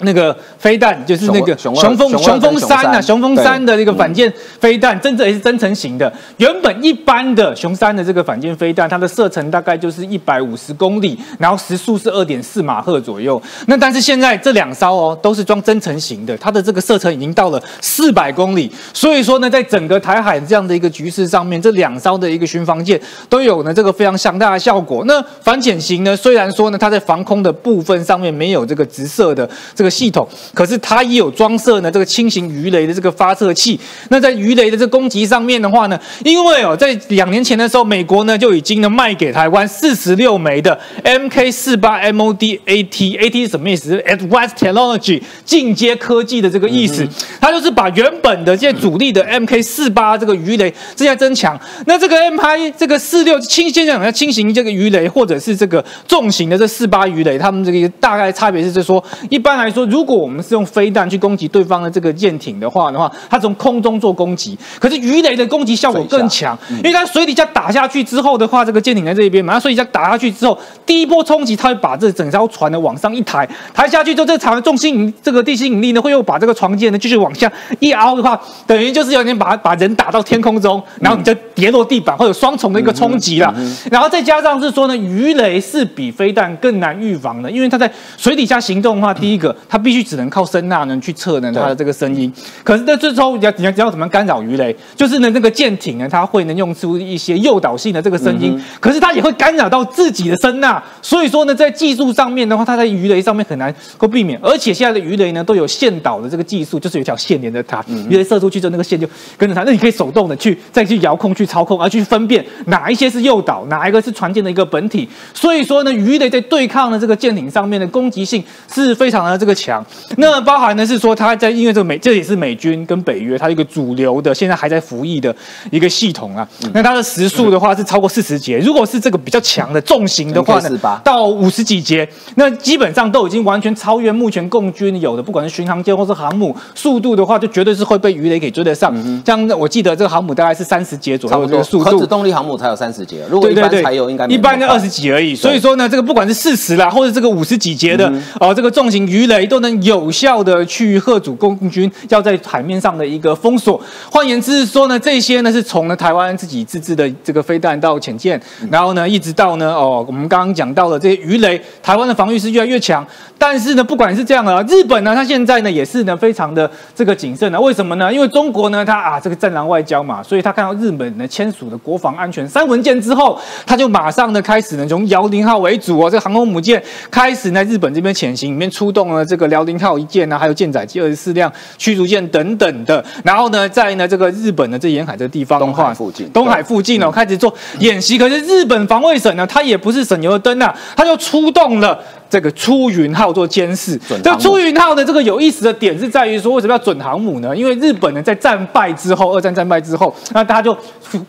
[0.00, 4.30] 那个飞弹就是那个雄风雄风三啊，雄风三的这个反舰
[4.60, 6.12] 飞弹，真正也是增程型的。
[6.36, 13.40] 原本一般的雄三的这个反舰飞弹，它的射程大概就是一百五十公里，然后时速是二点四马赫左右。
[13.68, 18.70] 那但是现在这两艘哦，都是装增程型的，它的这个射程已经到了四百公里。
[18.92, 25.04] 所以说呢，在整个台海这样的一个局势上面，这两艘的一个巡防舰都有呢这个非常强大的效果。
[25.06, 29.85] 那反潜型呢，虽然说呢，它在防空的部分上面没有这个直射的这个。
[29.90, 33.78] 系统，可是它也有装设呢这个轻型鱼雷的这个发射器。
[34.10, 47.06] 那在鱼雷的这攻击上面的话呢，因为哦，在两年前的时候，美国呢就已经呢卖给台湾四十六枚的 MK 四八 MOD AT，AT 是什么意思？Advanced Technology 进阶科技的这个意思。
[47.40, 51.58] 它就是把原本的这些主力的 MK 四八这个鱼雷正在增强。
[51.86, 59.75] 那这个 MK 这个四六轻，先讲下轻型这个鱼雷，或者是这个重型的这四八鱼雷，它们这个大概差别是，就是说一般来说。
[59.76, 83.54] 说，如果我们是用飞弹去攻击对方的这个舰艇的话的话，它从空中做攻击，可是鱼雷的攻击效果更强，因为它水底下打下去之后的话，这个舰艇在这一边嘛，它水底下打下去之后，第一波冲击它会把这整艘船呢往上一抬，抬下去之后，这个船的重心引这个地心引力呢会又把这个船舰呢继续往下一凹的话，等于就是有点把把人打到天空中，然后你就跌落地板，会有双重的一个冲击了。
[83.90, 92.32] 然后再加上是说呢，鱼雷是比飞弹更难预防的，因为它在水底下行动的话，第一个它必须只能靠声呐呢去测呢它的这个声音。
[92.64, 94.74] 可是在，这时候你要你要怎么干扰鱼雷？
[94.94, 100.82] 就是呢那个舰艇呢，它会能用出一些诱导性的这个声音，可是它也会干扰到自己的声呐。
[101.02, 104.38] 所以说呢，在技术上面的话，它在鱼雷上面很难够避免。
[104.42, 109.64] 而且现在的鱼雷呢都有线导的这个技术，就是有一条线连着它，鱼雷射出去之后，那个线就跟着它。
[109.64, 115.08] 那你可以手动的去再去遥控去操控，而去分辨哪一些是诱导，哪一个是船舰的一个本体。
[115.34, 119.84] 所以说呢，鱼雷在对抗的这个舰艇上面的攻击性是非常的这个强。
[120.18, 125.34] 那包含的是说它在因为这个美这也是美军跟北约它一个主流的现在还在服役的
[125.70, 126.46] 一个系统啊。
[126.74, 138.94] 那它的时速的话是超过四十节，如果是这个比较强的重型的话呢，到五十几节，那基本上都已经完全超越目前共军有的，不管是巡航舰或是航母，速度的话就绝对是会被鱼雷给追得上。
[139.24, 145.34] 像我记得这个航母大概是三十节左右的速度，核子动力航母才有三十节，如果一般柴油应该一般就二十几而已。
[145.34, 153.80] 所以说呢，这个不管是四十啦，或者这个五十几节的哦，这个重型鱼雷都能有效的去吓阻共军要在海面上的一个封锁。
[154.10, 158.40] 换言之说呢，这些呢是从呢台湾自己自制的这个飞弹到潜舰，
[158.70, 163.06] 然后呢一直到呢哦，我们刚刚讲到的这些鱼雷，台湾的防御是越来越强。
[163.38, 167.60] 但是呢，不管是这样啊，日本呢，它现在呢也是呢非常的这个谨慎啊。
[167.60, 168.12] 为什么呢？
[168.12, 183.04] 因为中国呢，它啊这个战狼外交嘛，所以他看到日本呢签署的国防安全三文件之后，他就马上呢开始呢从辽宁号为主啊，这个航空母舰开始在日本这边潜行，里面出动了这个辽宁号一舰呢，还有舰载机二十四辆驱逐舰等等的。
[183.24, 188.16] 然后呢，在呢这个日本的这沿海这个地方东海附近，东海附近呢开始做演习。
[188.16, 191.98] 可是日本防卫省呢，它也不是省油的灯啊，它就出动了。
[192.28, 197.56] 这个出云号做监视，这出云号的这个有意思的点是在于说，为什么要准航母呢？
[197.56, 200.76] 因为日本呢在战败之后，二战战败之后，那大家就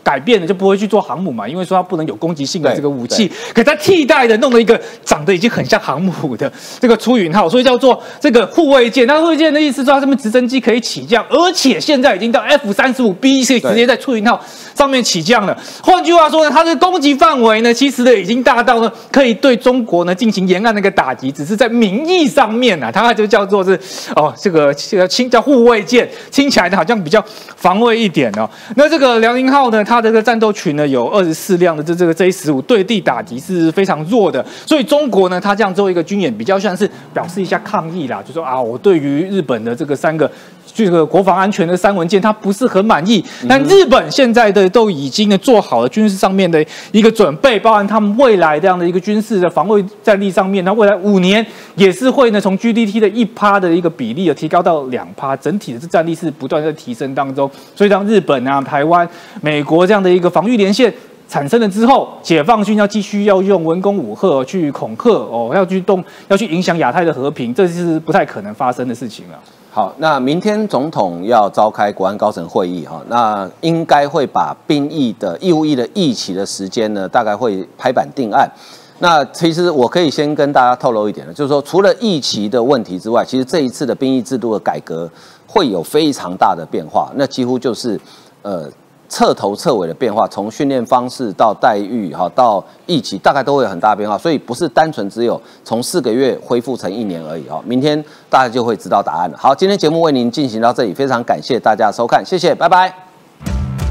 [0.02, 9.06] 改变了，就不会去做航母嘛，因为说它不能有攻击性的这个武器，可它替代的弄了一个长得已经很像航母的 这个出云号，所以叫做这个护卫舰。
[9.06, 14.44] 那护卫舰的意思说，它上面直升机可以起降，而且现在已经到 F 三十五 B 可以直接在出云号
[14.74, 15.56] 上面起降了。
[15.82, 20.87] 换句话说呢，它的攻击范围呢，其实呢已经大到呢可以对中国呢进行沿岸那个。
[20.90, 23.78] 打击只是在名义上面啊，它就叫做是
[24.14, 27.24] 哦，这个这个轻叫护卫舰，听起来好像比较
[27.56, 28.48] 防卫一点哦。
[28.76, 40.30] 那这个辽宁号呢，它这个战斗群呢有二十四辆的这这个 J 十五对地打击是非常弱的，所以中国呢，它这样做一个军演比较像是表示一下抗议啦，就说啊，我对于日本的这个三个。
[40.74, 43.24] 这个国防安全的三文件，他不是很满意。
[43.48, 51.44] 但日本现在的都已经呢做好了军事上面的一个准备，包含他们未来这样的一个军事的防卫战力上面，那未来五年
[51.74, 57.50] 也是会呢从 GDP 的一趴的一个比例啊提高到两趴，整体的这战力是不断在提升当中。
[57.74, 59.08] 所以当日本啊、台湾、
[59.40, 60.92] 美国这样的一个防御连线
[61.28, 69.38] 产生了之后，解放军要继续要用文攻武赫去恐吓哦，要去动要去影响亚太的和平，这是不太可能发生的事情了。
[69.70, 78.50] 好，那明天总统要召开国安高层会议哈，那应该会把兵役的义务役的役期的时间呢，大概会拍板定案。
[78.98, 85.08] 那其实我可以先跟大家透露一点呢，就是说除了役期的问题之外，其实这一次的兵役制度的改革
[85.46, 88.00] 会有非常大的变化，那几乎就是
[88.42, 88.68] 呃。
[89.08, 97.60] 彻头彻尾的变化，从训练方式到待遇，哈，到疫情，大概都会有很大变化，所以不是单纯只有从四个月恢复成一年而已，哈。
[97.64, 99.38] 明天大家就会知道答案了。
[99.38, 103.87] 好，今天节目为您进行到这里，非常感谢大家收看，谢谢，拜拜。